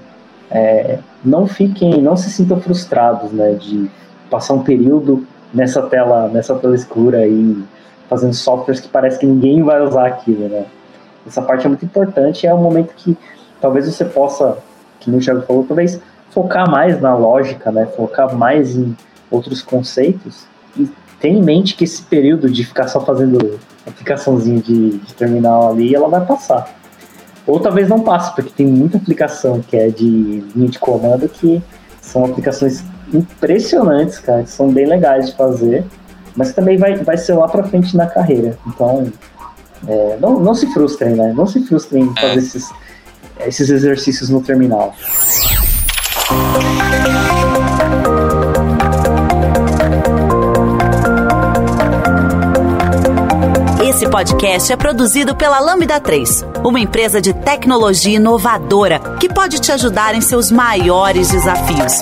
[0.50, 3.90] é, não fiquem, não se sintam frustrados, né, de
[4.30, 7.64] passar um período nessa tela, nessa tela escura aí,
[8.10, 10.66] fazendo softwares que parece que ninguém vai usar aquilo, né.
[11.26, 13.18] Essa parte é muito importante, é um momento que
[13.60, 14.58] talvez você possa,
[15.00, 16.00] que o Thiago falou, talvez
[16.32, 18.96] focar mais na lógica, né, focar mais em
[19.30, 20.46] outros conceitos
[20.78, 20.90] e
[21.20, 25.96] tenha em mente que esse período de ficar só fazendo aplicaçãozinha de, de terminal ali,
[25.96, 26.76] ela vai passar.
[27.46, 31.62] Ou talvez não passe, porque tem muita aplicação que é de linha de comando que
[32.02, 35.86] são aplicações impressionantes, cara, que são bem legais de fazer,
[36.36, 38.58] mas também vai, vai ser lá para frente na carreira.
[38.68, 39.12] Então,
[39.88, 41.34] é, não, não se frustrem, né?
[41.36, 42.70] Não se frustrem em fazer esses,
[43.46, 44.94] esses exercícios no terminal.
[54.18, 60.16] Podcast é produzido pela Lambda 3, uma empresa de tecnologia inovadora que pode te ajudar
[60.16, 62.02] em seus maiores desafios.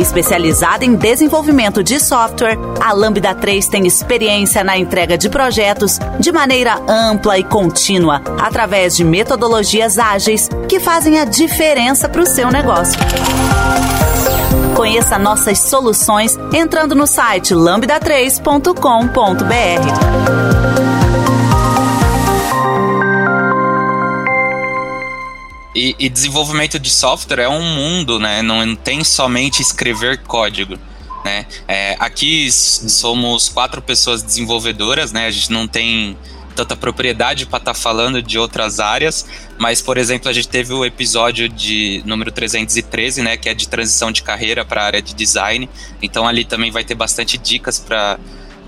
[0.00, 6.30] Especializada em desenvolvimento de software, a Lambda 3 tem experiência na entrega de projetos de
[6.30, 12.48] maneira ampla e contínua, através de metodologias ágeis que fazem a diferença para o seu
[12.52, 12.96] negócio.
[14.78, 19.42] Conheça nossas soluções entrando no site lambda3.com.br.
[25.74, 28.40] E, e, desenvolvimento de software é um mundo, né?
[28.40, 30.78] Não tem somente escrever código.
[31.24, 31.44] Né?
[31.66, 35.26] É, aqui somos quatro pessoas desenvolvedoras, né?
[35.26, 36.16] A gente não tem
[36.54, 39.26] tanta propriedade para estar tá falando de outras áreas,
[39.58, 43.68] mas, por exemplo, a gente teve o episódio de número 313, né, que é de
[43.68, 45.68] transição de carreira para a área de design.
[46.00, 48.18] Então ali também vai ter bastante dicas para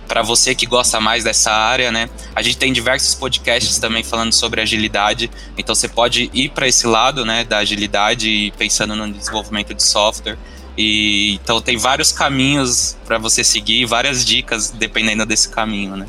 [0.08, 2.10] para você que gosta mais dessa área, né?
[2.34, 6.84] A gente tem diversos podcasts também falando sobre agilidade, então você pode ir para esse
[6.84, 10.36] lado, né, da agilidade e pensando no desenvolvimento de software.
[10.76, 16.06] E então tem vários caminhos para você seguir, várias dicas dependendo desse caminho, né?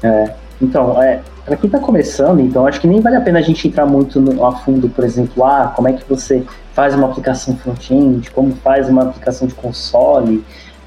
[0.00, 3.42] É, então, é, para quem está começando, então acho que nem vale a pena a
[3.42, 6.42] gente entrar muito no, a fundo, por exemplo, ah, como é que você
[6.72, 10.44] faz uma aplicação front-end, como faz uma aplicação de console,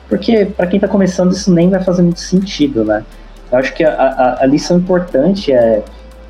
[0.09, 3.03] porque para quem está começando isso nem vai fazer muito sentido, né?
[3.51, 5.83] Eu acho que a, a, a lição importante é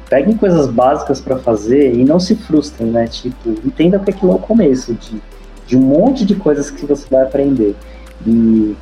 [0.09, 3.07] peguem coisas básicas para fazer e não se frustrem, né?
[3.07, 5.21] Tipo, entenda que aquilo é o começo de,
[5.65, 7.75] de um monte de coisas que você vai aprender.
[8.25, 8.75] E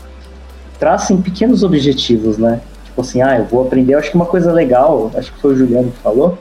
[0.80, 2.62] tracem pequenos objetivos, né?
[2.96, 3.94] Tipo assim, ah, eu vou aprender.
[3.94, 6.38] Eu acho que uma coisa legal, acho que foi o Juliano que falou,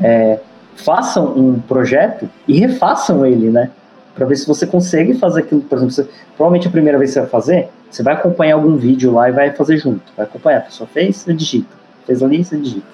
[0.00, 0.38] é,
[0.76, 3.70] façam um projeto e refaçam ele, né?
[4.14, 5.60] Para ver se você consegue fazer aquilo.
[5.62, 8.76] Por exemplo, você, provavelmente a primeira vez que você vai fazer, você vai acompanhar algum
[8.76, 10.02] vídeo lá e vai fazer junto.
[10.16, 10.58] Vai acompanhar.
[10.58, 11.74] A pessoa fez, você digita.
[12.06, 12.86] Fez ali, você digita.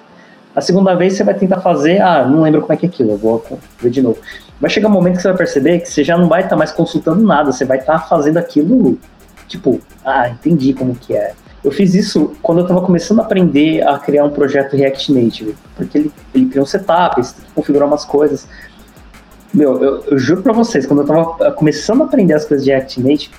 [0.55, 3.11] A segunda vez você vai tentar fazer, ah, não lembro como é que é aquilo,
[3.11, 3.43] eu vou
[3.79, 4.17] ver de novo.
[4.59, 6.55] Vai chegar um momento que você vai perceber que você já não vai estar tá
[6.55, 8.97] mais consultando nada, você vai estar tá fazendo aquilo,
[9.47, 11.33] tipo, ah, entendi como que é.
[11.67, 15.53] Eu fiz isso quando eu estava começando a aprender a criar um projeto React Native,
[15.75, 18.47] porque ele, ele cria um setup, você tem que configurar umas coisas.
[19.53, 22.71] Meu, eu, eu juro para vocês, quando eu estava começando a aprender as coisas de
[22.71, 23.31] React Native,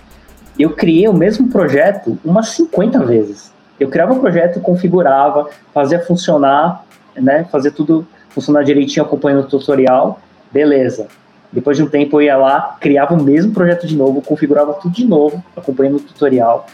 [0.59, 3.51] eu criei o mesmo projeto umas 50 vezes.
[3.81, 6.85] Eu criava o projeto, configurava, fazia funcionar,
[7.17, 10.21] né, fazia tudo funcionar direitinho acompanhando o tutorial,
[10.53, 11.07] beleza.
[11.51, 14.93] Depois de um tempo eu ia lá, criava o mesmo projeto de novo, configurava tudo
[14.93, 16.67] de novo, acompanhando o tutorial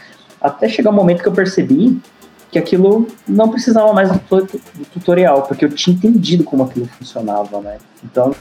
[0.45, 1.99] até chegar um momento que eu percebi
[2.51, 4.47] que aquilo não precisava mais do,
[4.93, 7.77] tutorial, porque eu tinha entendido como aquilo funcionava, né?
[8.03, 8.33] Então,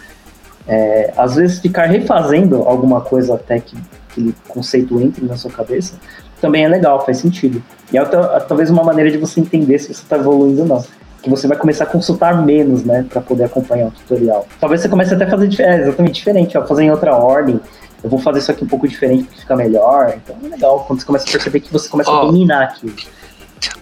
[0.69, 3.77] é, às vezes ficar refazendo alguma coisa até que
[4.09, 5.95] aquele conceito entre na sua cabeça
[6.41, 7.63] também é legal, faz sentido.
[7.93, 10.85] E é talvez uma maneira de você entender se você está evoluindo ou não.
[11.23, 14.47] Que você vai começar a consultar menos, né, para poder acompanhar o tutorial.
[14.61, 17.59] Talvez você comece até a fazer é, exatamente diferente, ó, fazer em outra ordem,
[18.05, 20.15] eu vou fazer isso aqui um pouco diferente porque fica melhor.
[20.15, 22.95] Então é legal quando você começa a perceber que você começa oh, a dominar aquilo.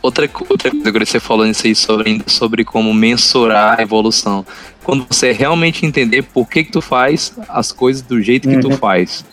[0.01, 4.47] Outra, outra coisa que você falou nisso aí sobre, sobre como mensurar a evolução.
[4.85, 8.61] Quando você realmente entender por que, que tu faz as coisas do jeito que uhum.
[8.61, 9.25] tu faz.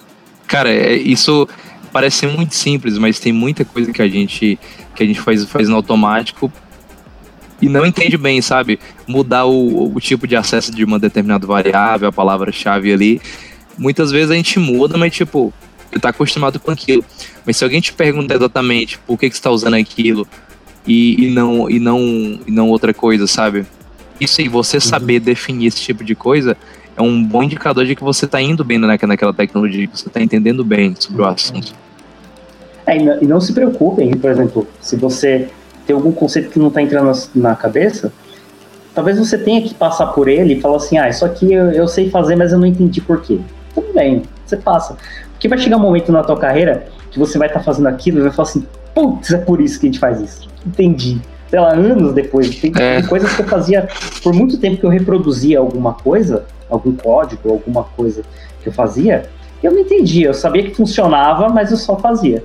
[0.47, 1.47] Cara, é, isso
[1.93, 4.59] parece muito simples, mas tem muita coisa que a gente
[4.95, 6.51] que a gente faz, faz no automático
[7.61, 8.79] e não entende bem, sabe?
[9.07, 13.21] Mudar o, o tipo de acesso de uma determinada variável, a palavra-chave ali
[13.79, 15.53] muitas vezes a gente muda, mas tipo,
[15.89, 17.03] você tá acostumado com aquilo.
[17.45, 20.27] Mas se alguém te pergunta exatamente por que, que você tá usando aquilo
[20.85, 21.99] e, e, não, e, não,
[22.45, 23.65] e não outra coisa, sabe?
[24.19, 24.81] Isso aí, você uhum.
[24.81, 26.57] saber definir esse tipo de coisa
[26.95, 30.07] é um bom indicador de que você está indo bem naquela, naquela tecnologia, que você
[30.07, 31.31] está entendendo bem sobre o uhum.
[31.31, 31.73] assunto.
[32.85, 35.47] É, e não se preocupem, por exemplo, se você
[35.85, 38.11] tem algum conceito que não está entrando na cabeça,
[38.93, 41.87] talvez você tenha que passar por ele e falar assim, ah, isso aqui eu, eu
[41.87, 43.39] sei fazer, mas eu não entendi por quê
[43.73, 44.97] tudo bem, você passa.
[45.31, 48.19] Porque vai chegar um momento na tua carreira que você vai estar tá fazendo aquilo
[48.19, 50.49] e vai falar assim, putz, é por isso que a gente faz isso.
[50.65, 51.21] Entendi.
[51.49, 52.55] Sei lá, anos depois.
[52.59, 53.01] Tem, é.
[53.03, 53.87] coisas que eu fazia
[54.21, 58.23] por muito tempo que eu reproduzia alguma coisa, algum código, alguma coisa
[58.61, 59.29] que eu fazia,
[59.63, 60.27] eu não entendia.
[60.27, 62.43] Eu sabia que funcionava, mas eu só fazia.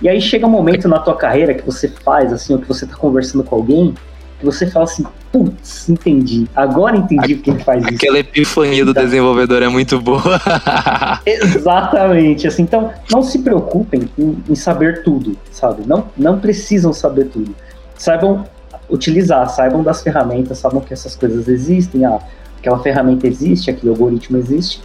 [0.00, 2.84] E aí chega um momento na tua carreira que você faz, assim, ou que você
[2.84, 3.94] está conversando com alguém,
[4.38, 5.04] que você fala assim,
[5.36, 6.48] putz, entendi.
[6.56, 7.94] Agora entendi porque ele faz isso.
[7.94, 10.40] Aquela epifania do desenvolvedor é muito boa.
[11.26, 12.46] Exatamente.
[12.46, 15.82] Assim, então, não se preocupem em, em, saber tudo, sabe?
[15.86, 17.54] Não, não precisam saber tudo.
[17.94, 18.44] Saibam
[18.88, 22.18] utilizar, saibam das ferramentas, saibam que essas coisas existem, ah,
[22.58, 24.80] aquela ferramenta existe, aquele algoritmo existe.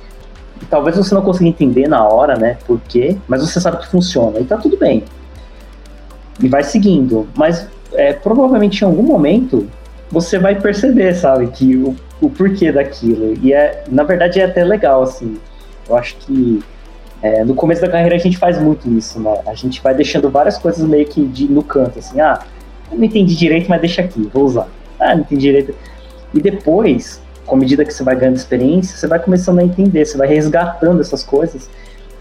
[0.62, 3.88] E talvez você não consiga entender na hora, né, por quê, mas você sabe que
[3.88, 5.04] funciona e tá tudo bem.
[6.42, 7.28] E vai seguindo.
[7.36, 9.68] Mas é, provavelmente em algum momento
[10.12, 13.34] você vai perceber, sabe, que o, o porquê daquilo.
[13.42, 15.38] E é, na verdade é até legal, assim.
[15.88, 16.62] Eu acho que
[17.22, 19.42] é, no começo da carreira a gente faz muito isso, né?
[19.46, 22.40] A gente vai deixando várias coisas meio que de, no canto, assim, ah,
[22.92, 24.68] eu não entendi direito, mas deixa aqui, vou usar.
[25.00, 25.76] Ah, não entendi direito.
[26.34, 30.06] E depois, com a medida que você vai ganhando experiência, você vai começando a entender,
[30.06, 31.70] você vai resgatando essas coisas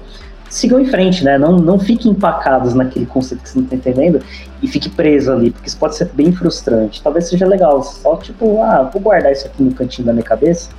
[0.49, 1.37] sigam em frente, né?
[1.37, 4.21] Não, não fiquem empacados naquele conceito que você não está entendendo
[4.61, 7.01] e fique preso ali, porque isso pode ser bem frustrante.
[7.01, 10.69] Talvez seja legal, só tipo, ah, vou guardar isso aqui no cantinho da minha cabeça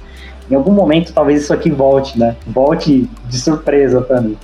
[0.51, 2.37] em algum momento talvez isso aqui volte, né?
[2.47, 4.37] Volte de surpresa para mim.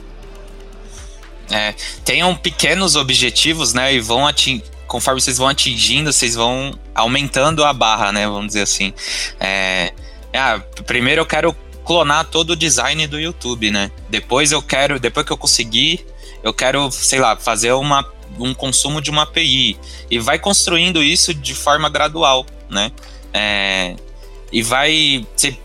[1.50, 1.74] É,
[2.04, 3.94] tenham pequenos objetivos, né?
[3.94, 4.64] E vão atingir.
[4.86, 8.26] Conforme vocês vão atingindo, vocês vão aumentando a barra, né?
[8.26, 8.92] Vamos dizer assim.
[9.40, 9.92] É,
[10.32, 13.90] ah, primeiro eu quero clonar todo o design do YouTube, né?
[14.08, 16.04] Depois eu quero, depois que eu conseguir,
[16.42, 19.76] eu quero, sei lá, fazer uma, um consumo de uma API.
[20.10, 22.90] E vai construindo isso de forma gradual, né?
[23.32, 23.96] É,
[24.52, 25.26] e vai.
[25.34, 25.56] Você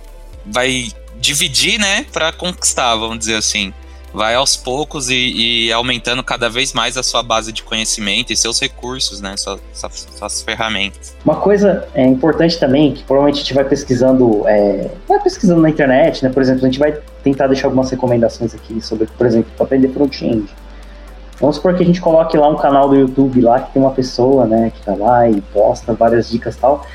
[0.45, 3.73] vai dividir, né, para conquistar, vamos dizer assim.
[4.11, 8.35] Vai aos poucos e, e, aumentando cada vez mais a sua base de conhecimento e
[8.35, 9.59] seus recursos, né, suas,
[10.17, 11.15] suas ferramentas.
[11.23, 15.69] Uma coisa é importante também, que provavelmente a gente vai pesquisando, é, vai pesquisando na
[15.69, 19.51] internet, né, por exemplo, a gente vai tentar deixar algumas recomendações aqui sobre, por exemplo,
[19.59, 20.47] aprender front-end.
[21.39, 23.91] Vamos supor que a gente coloque lá um canal do YouTube lá que tem uma
[23.91, 26.85] pessoa, né, que tá lá e posta várias dicas e tal.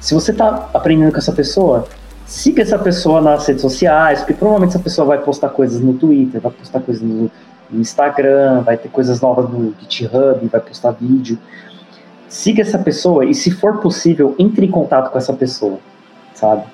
[0.00, 1.88] Se você tá aprendendo com essa pessoa,
[2.32, 6.40] siga essa pessoa nas redes sociais, porque provavelmente essa pessoa vai postar coisas no Twitter,
[6.40, 7.30] vai postar coisas no,
[7.70, 11.38] Instagram, vai ter coisas novas no GitHub, vai postar vídeo.
[12.28, 15.78] Siga essa pessoa e, se for possível, entre em contato com essa pessoa,
[16.34, 16.64] sabe?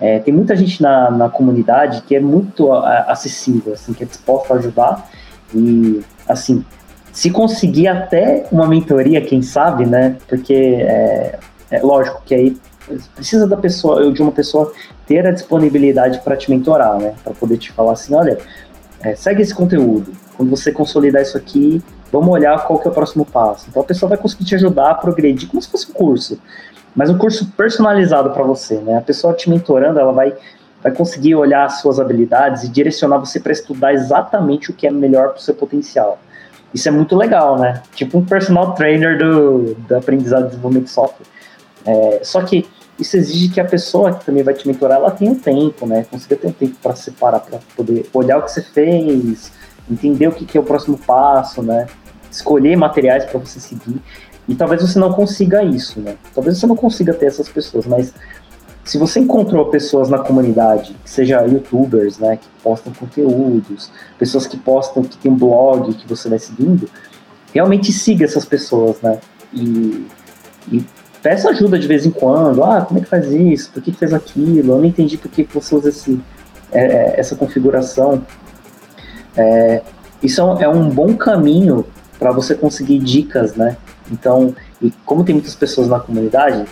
[0.00, 4.54] É, tem muita gente na, na comunidade que é muito acessível, assim, que é disposta
[4.54, 5.10] a ajudar
[5.54, 6.64] e, assim,
[7.12, 10.16] se conseguir até uma mentoria, quem sabe, né?
[10.28, 11.38] Porque é,
[11.70, 12.56] é lógico que aí
[13.14, 14.72] precisa da pessoa, de uma pessoa
[15.06, 17.14] ter a disponibilidade para te mentorar, né?
[17.22, 18.38] Para poder te falar assim, olha,
[19.02, 20.12] é, segue esse conteúdo.
[20.36, 21.82] Quando você consolidar isso aqui,
[22.12, 23.66] vamos olhar qual que é o próximo passo.
[23.68, 26.38] Então a pessoa vai conseguir te ajudar a progredir como se fosse um curso,
[26.94, 28.98] mas um curso personalizado para você, né?
[28.98, 30.34] A pessoa te mentorando, ela vai
[30.84, 34.90] vai conseguir olhar as suas habilidades e direcionar você para estudar exatamente o que é
[34.90, 36.18] melhor para o seu potencial.
[36.74, 37.82] Isso é muito legal, né?
[37.94, 41.24] Tipo um personal trainer do, do aprendizado e desenvolvimento de software.
[41.86, 42.66] É, só que
[42.98, 46.06] isso exige que a pessoa que também vai te mentorar, ela tenha um tempo, né?
[46.10, 49.52] Consiga ter um tempo para separar, para poder olhar o que você fez,
[49.90, 51.86] entender o que, que é o próximo passo, né?
[52.30, 54.00] Escolher materiais para você seguir.
[54.46, 56.16] E talvez você não consiga isso, né?
[56.34, 58.12] Talvez você não consiga ter essas pessoas, mas
[58.84, 64.58] se você encontrou pessoas na comunidade, que seja youtubers, né, que postam conteúdos, pessoas que
[64.58, 66.88] postam, que tem blog que você vai seguindo,
[67.52, 69.18] realmente siga essas pessoas, né?
[69.52, 70.06] E,
[70.70, 70.84] e
[71.24, 72.62] peça ajuda de vez em quando.
[72.62, 73.70] Ah, como é que faz isso?
[73.72, 74.72] Por que fez aquilo?
[74.72, 76.20] Eu não entendi por que você usa esse,
[76.70, 78.22] é, é essa configuração.
[79.34, 79.80] É,
[80.22, 81.86] isso é um bom caminho
[82.18, 83.78] para você conseguir dicas, né?
[84.12, 86.66] Então, e como tem muitas pessoas na comunidade,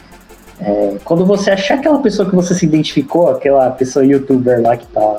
[0.60, 4.86] é, quando você achar aquela pessoa que você se identificou, aquela pessoa youtuber lá que
[4.86, 5.16] tá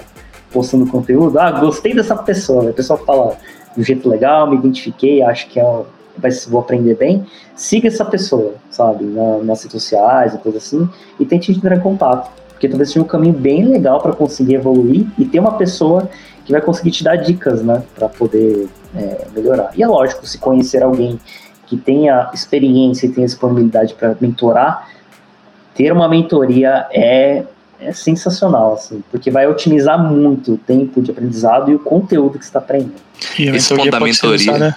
[0.52, 3.36] postando conteúdo, ah, gostei dessa pessoa, a pessoa fala
[3.74, 5.82] de um jeito legal, me identifiquei, acho que é
[6.18, 7.26] vai, vou aprender bem,
[7.56, 10.88] siga essa pessoa, sabe, na, nas redes sociais e coisa assim,
[11.20, 12.32] e tente entrar em contato.
[12.50, 16.10] Porque talvez seja um caminho bem legal para conseguir evoluir e ter uma pessoa
[16.46, 19.72] que vai conseguir te dar dicas, né, para poder é, melhorar.
[19.76, 21.20] E é lógico, se conhecer alguém
[21.66, 24.90] que tenha experiência e tenha disponibilidade para mentorar,
[25.74, 27.44] ter uma mentoria é
[27.80, 32.46] é sensacional, assim, porque vai otimizar muito o tempo de aprendizado e o conteúdo que
[32.46, 32.94] você está aprendendo.
[33.38, 34.76] E a Esse mentoria pode ser fundamentoria- usada,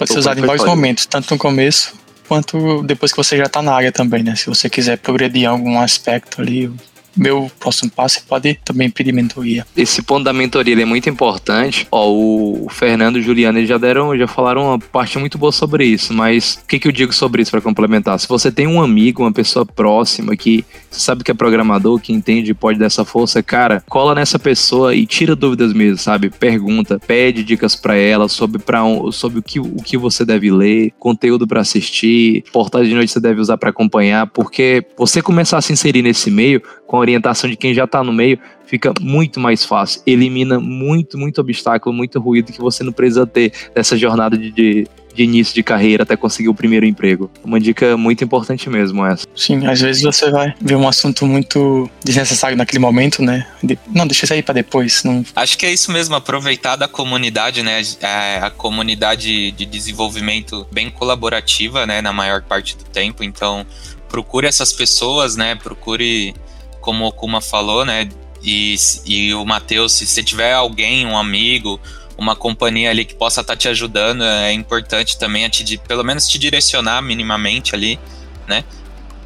[0.00, 1.92] pode ser Opa, usada em vários momentos, tanto no começo
[2.26, 4.34] quanto depois que você já está na área também, né?
[4.36, 6.76] Se você quiser progredir em algum aspecto ali, o
[7.16, 9.66] meu próximo passo, pode também pedir mentoria.
[9.76, 11.86] Esse ponto da mentoria é muito importante.
[11.90, 15.50] Ó, o Fernando e o Juliano eles já deram, já falaram uma parte muito boa
[15.50, 18.18] sobre isso, mas o que, que eu digo sobre isso para complementar?
[18.18, 22.12] Se você tem um amigo, uma pessoa próxima que você sabe que é programador, que
[22.12, 26.30] entende e pode dar essa força, cara, cola nessa pessoa e tira dúvidas mesmo, sabe?
[26.30, 30.92] Pergunta, pede dicas para ela sobre, pra, sobre o, que, o que você deve ler,
[30.98, 35.62] conteúdo para assistir, portais de noite você deve usar para acompanhar, porque você começar a
[35.62, 38.36] se inserir nesse meio com a orientação de quem já tá no meio,
[38.66, 40.02] fica muito mais fácil.
[40.04, 44.88] Elimina muito, muito obstáculo, muito ruído que você não precisa ter dessa jornada de, de,
[45.14, 47.30] de início de carreira até conseguir o primeiro emprego.
[47.44, 49.26] Uma dica muito importante mesmo essa.
[49.34, 53.46] Sim, às vezes você vai ver um assunto muito desnecessário naquele momento, né?
[53.62, 55.02] De- Não, deixa isso aí para depois.
[55.04, 55.24] Não...
[55.34, 57.82] Acho que é isso mesmo, aproveitar da comunidade, né?
[58.00, 62.00] É, a comunidade de desenvolvimento bem colaborativa, né?
[62.00, 63.22] Na maior parte do tempo.
[63.24, 63.66] Então,
[64.08, 65.54] procure essas pessoas, né?
[65.54, 66.34] Procure,
[66.80, 68.08] como o Kuma falou, né?
[68.42, 68.74] E,
[69.04, 71.78] e o Matheus, se você tiver alguém, um amigo,
[72.20, 76.28] uma companhia ali que possa estar te ajudando, é importante também a te, pelo menos
[76.28, 77.98] te direcionar minimamente ali,
[78.46, 78.62] né?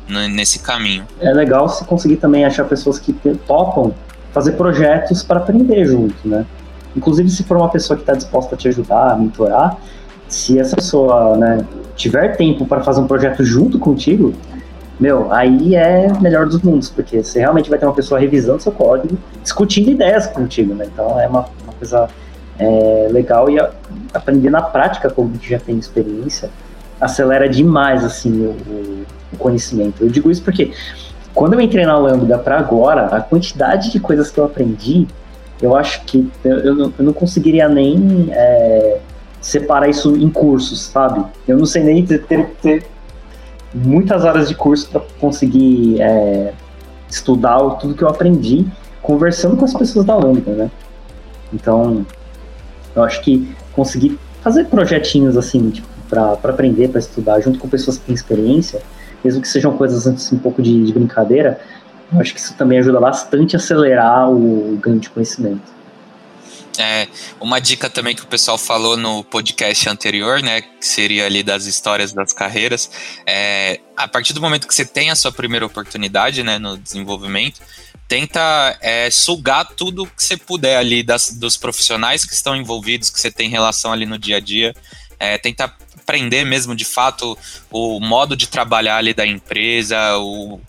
[0.08, 1.04] Nesse caminho.
[1.18, 3.12] É legal se conseguir também achar pessoas que
[3.46, 3.92] topam
[4.32, 6.46] fazer projetos para aprender junto, né?
[6.94, 9.76] Inclusive, se for uma pessoa que está disposta a te ajudar, a mentorar,
[10.28, 11.66] se essa pessoa né,
[11.96, 14.32] tiver tempo para fazer um projeto junto contigo,
[15.00, 18.70] meu, aí é melhor dos mundos, porque você realmente vai ter uma pessoa revisando seu
[18.70, 20.86] código, discutindo ideias contigo, né?
[20.92, 22.08] Então é uma, uma coisa
[22.58, 23.70] é, legal e a-
[24.12, 26.50] aprender na prática como gente já tem experiência
[27.00, 29.04] acelera demais assim o, o-
[29.38, 30.04] conhecimento.
[30.04, 30.72] Eu digo isso porque
[31.34, 35.08] quando eu entrei na Lambda para agora, a quantidade de coisas que eu aprendi,
[35.60, 38.98] eu acho que eu, eu não, eu não conseguiria nem é,
[39.40, 41.24] separar isso em cursos, sabe?
[41.48, 42.86] Eu não sei nem ter, ter, ter
[43.74, 46.52] muitas horas de curso para conseguir é,
[47.10, 48.64] estudar tudo que eu aprendi
[49.02, 50.70] conversando com as pessoas da Lambda, né?
[51.52, 52.06] Então,
[52.94, 57.98] eu acho que conseguir fazer projetinhos assim, tipo, para aprender, para estudar, junto com pessoas
[57.98, 58.82] que têm experiência,
[59.24, 61.60] mesmo que sejam coisas assim, um pouco de, de brincadeira,
[62.12, 65.74] eu acho que isso também ajuda bastante a acelerar o ganho de conhecimento.
[66.78, 67.06] É,
[67.40, 71.66] uma dica também que o pessoal falou no podcast anterior, né, que seria ali das
[71.66, 72.90] histórias das carreiras,
[73.26, 77.60] é, a partir do momento que você tem a sua primeira oportunidade, né, no desenvolvimento,
[78.08, 83.20] tenta é, sugar tudo que você puder ali das, dos profissionais que estão envolvidos, que
[83.20, 84.74] você tem relação ali no dia a dia,
[85.18, 87.36] é, tenta aprender mesmo de fato
[87.70, 90.60] o modo de trabalhar ali da empresa, o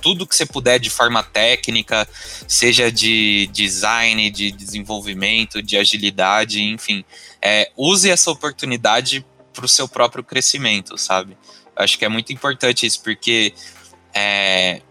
[0.00, 2.06] tudo que você puder de forma técnica,
[2.46, 7.02] seja de design, de desenvolvimento, de agilidade, enfim.
[7.40, 11.38] É, use essa oportunidade para o seu próprio crescimento, sabe?
[11.74, 13.54] Acho que é muito importante isso, porque
[14.12, 14.82] é,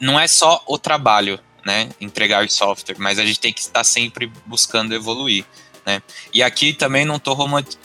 [0.00, 1.88] não é só o trabalho, né?
[2.00, 5.44] Entregar software, mas a gente tem que estar sempre buscando evoluir.
[5.84, 6.02] Né?
[6.32, 7.34] E aqui também não estou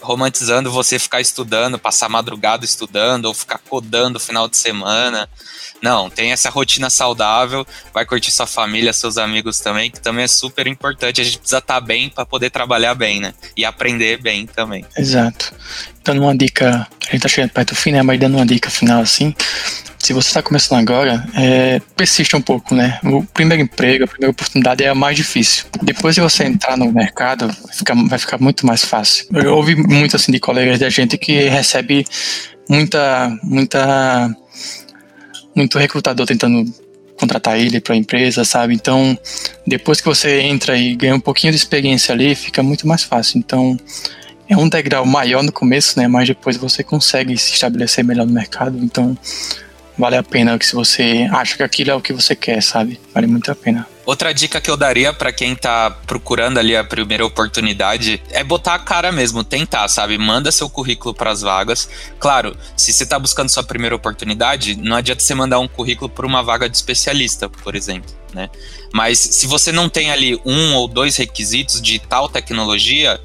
[0.00, 5.28] romantizando você ficar estudando, passar madrugada estudando ou ficar codando final de semana.
[5.82, 10.28] Não, tem essa rotina saudável, vai curtir sua família, seus amigos também, que também é
[10.28, 11.20] super importante.
[11.20, 13.34] A gente precisa estar bem para poder trabalhar bem, né?
[13.56, 14.84] E aprender bem também.
[14.96, 15.54] Exato.
[16.04, 18.02] Dando uma dica, a gente tá chegando perto do fim, né?
[18.02, 19.34] Mas dando uma dica final assim.
[20.06, 23.00] Se você está começando agora, é, persista um pouco, né?
[23.02, 25.64] O primeiro emprego, a primeira oportunidade é a mais difícil.
[25.82, 29.26] Depois de você entrar no mercado, vai ficar, vai ficar muito mais fácil.
[29.34, 32.06] Eu ouvi muito assim de colegas da gente que recebe
[32.70, 34.30] muita, muita,
[35.56, 36.72] muito recrutador tentando
[37.18, 38.74] contratar ele para a empresa, sabe?
[38.74, 39.18] Então,
[39.66, 43.40] depois que você entra e ganha um pouquinho de experiência ali, fica muito mais fácil.
[43.40, 43.76] Então,
[44.48, 46.06] é um degrau maior no começo, né?
[46.06, 48.78] Mas depois você consegue se estabelecer melhor no mercado.
[48.78, 49.18] Então,
[49.98, 53.00] vale a pena que se você acha que aquilo é o que você quer, sabe?
[53.14, 53.86] Vale muito a pena.
[54.06, 58.74] Outra dica que eu daria para quem tá procurando ali a primeira oportunidade é botar
[58.74, 60.16] a cara mesmo, tentar, sabe?
[60.16, 61.88] Manda seu currículo para as vagas.
[62.20, 66.24] Claro, se você tá buscando sua primeira oportunidade, não adianta você mandar um currículo para
[66.24, 68.48] uma vaga de especialista, por exemplo, né?
[68.92, 73.20] Mas se você não tem ali um ou dois requisitos de tal tecnologia,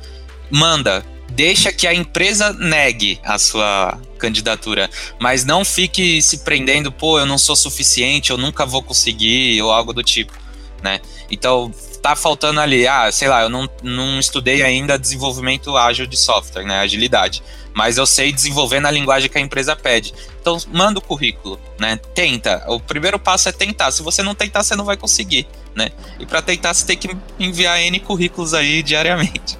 [0.49, 4.90] manda, deixa que a empresa negue a sua candidatura,
[5.20, 9.72] mas não fique se prendendo, pô, eu não sou suficiente, eu nunca vou conseguir ou
[9.72, 10.41] algo do tipo
[10.82, 10.99] né?
[11.30, 11.72] Então,
[12.02, 16.66] tá faltando ali, ah, sei lá, eu não, não estudei ainda desenvolvimento ágil de software,
[16.66, 17.44] né, agilidade,
[17.74, 20.14] mas eu sei desenvolver na linguagem que a empresa pede.
[20.41, 21.98] Então, manda o currículo, né?
[22.14, 22.66] Tenta.
[22.68, 23.91] O primeiro passo é tentar.
[23.91, 25.91] Se você não tentar, você não vai conseguir, né?
[26.20, 29.58] E para tentar, você tem que enviar N currículos aí diariamente.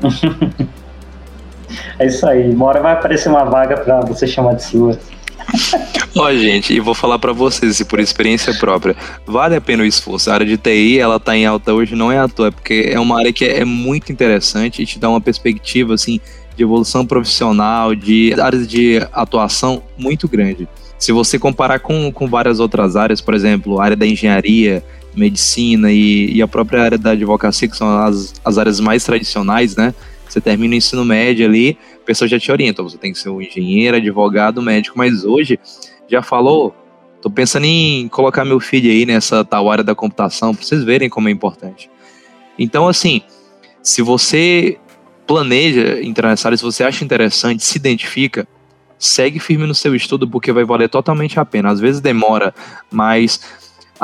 [1.98, 2.50] é isso aí.
[2.50, 4.98] Uma hora vai aparecer uma vaga para você chamar de sua.
[6.16, 8.96] Ó, gente, e vou falar para vocês, por experiência própria,
[9.26, 10.30] vale a pena o esforço.
[10.30, 12.90] A área de TI, ela tá em alta hoje, não é à toa, é porque
[12.90, 16.20] é uma área que é, muito interessante e te dá uma perspectiva, assim,
[16.56, 20.68] de evolução profissional, de áreas de atuação muito grande.
[20.98, 24.82] Se você comparar com, com várias outras áreas, por exemplo, a área da engenharia,
[25.14, 29.76] medicina e, e a própria área da advocacia, que são as, as áreas mais tradicionais,
[29.76, 29.94] né?
[30.34, 33.28] Você termina o ensino médio ali, a pessoa já te orienta, você tem que ser
[33.28, 35.60] um engenheiro, advogado, médico, mas hoje
[36.08, 36.74] já falou,
[37.22, 41.08] tô pensando em colocar meu filho aí nessa tal área da computação, para vocês verem
[41.08, 41.88] como é importante.
[42.58, 43.22] Então, assim,
[43.80, 44.76] se você
[45.24, 48.44] planeja entrar nessa área, se você acha interessante, se identifica,
[48.98, 51.70] segue firme no seu estudo, porque vai valer totalmente a pena.
[51.70, 52.52] Às vezes demora,
[52.90, 53.38] mas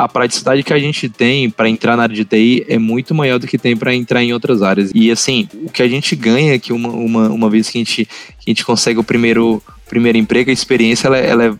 [0.04, 3.38] a praticidade que a gente tem para entrar na área de TI é muito maior
[3.38, 4.90] do que tem para entrar em outras áreas.
[4.94, 8.04] E assim, o que a gente ganha que uma, uma, uma vez que a gente,
[8.04, 11.54] que a gente consegue o primeiro, primeiro emprego, a experiência ela, ela é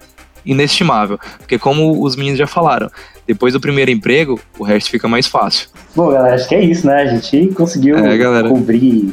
[0.45, 1.19] inestimável.
[1.39, 2.91] Porque como os meninos já falaram,
[3.27, 5.69] depois do primeiro emprego, o resto fica mais fácil.
[5.95, 7.03] Bom, galera, acho que é isso, né?
[7.03, 9.13] A gente conseguiu é, cobrir.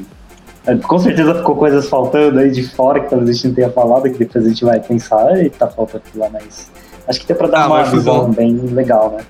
[0.65, 3.69] É, com certeza ficou coisas faltando aí de fora que talvez a gente não tenha
[3.69, 6.69] falado, que depois a gente vai pensar, e tá faltando aquilo lá, mas
[7.07, 9.23] acho que deu pra dar ah, uma visão bem legal, né?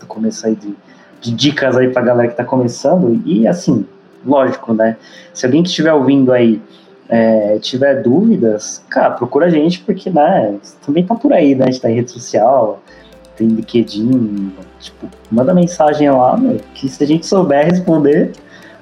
[0.00, 0.74] Do começo aí de,
[1.20, 3.22] de dicas aí pra galera que tá começando.
[3.24, 3.86] E assim,
[4.24, 4.96] lógico, né?
[5.32, 6.60] Se alguém que estiver ouvindo aí
[7.08, 11.64] é, tiver dúvidas, cara, procura a gente, porque, né, também tá por aí, né?
[11.64, 12.82] A gente tá em rede social,
[13.36, 18.32] tem LinkedIn, tipo, manda mensagem lá, meu, que se a gente souber responder,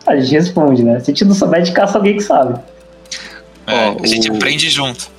[0.06, 1.01] a gente responde, né?
[1.01, 2.59] Se a gente não souber, de caça alguém que sabe.
[3.66, 4.35] É, a gente o...
[4.35, 5.11] aprende junto.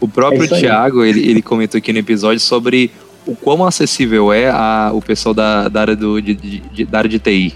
[0.00, 2.90] O próprio é Thiago, ele, ele comentou aqui no episódio sobre
[3.26, 7.10] o quão acessível é a, o pessoal da, da área do, de, de, da área
[7.10, 7.54] de TI.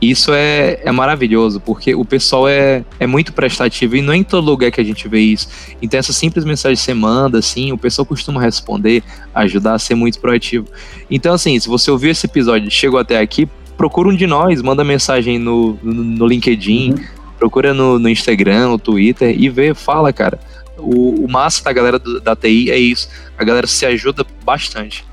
[0.00, 4.22] Isso é, é maravilhoso, porque o pessoal é, é muito prestativo e não é em
[4.22, 5.48] todo lugar que a gente vê isso.
[5.82, 9.02] Então, essa simples mensagem que você manda, assim, o pessoal costuma responder,
[9.34, 10.66] ajudar a ser muito proativo.
[11.10, 14.62] Então, assim, se você ouviu esse episódio e chegou até aqui, procura um de nós,
[14.62, 17.04] manda mensagem no, no, no LinkedIn, uhum.
[17.36, 20.38] procura no, no Instagram, no Twitter e vê, fala, cara.
[20.78, 23.08] O, o massa da galera do, da TI é isso.
[23.36, 25.04] A galera se ajuda bastante.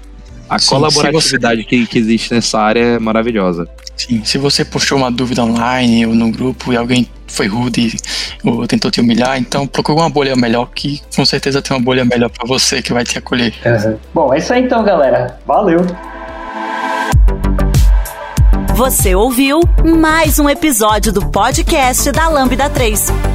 [0.50, 1.68] A Sim, colaboratividade você...
[1.68, 3.68] que, que existe nessa área é maravilhosa.
[3.98, 7.96] Sim, se você postou uma dúvida online ou no grupo e alguém foi rude
[8.44, 12.06] ou tentou te humilhar, então procura uma bolha melhor que com certeza tem uma bolha
[12.06, 13.54] melhor para você que vai te acolher.
[13.66, 13.98] Uhum.
[14.14, 15.40] Bom, é isso aí então, galera.
[15.46, 15.80] Valeu!
[18.76, 19.62] Você ouviu
[19.98, 23.35] mais um episódio do podcast da Lambda 3.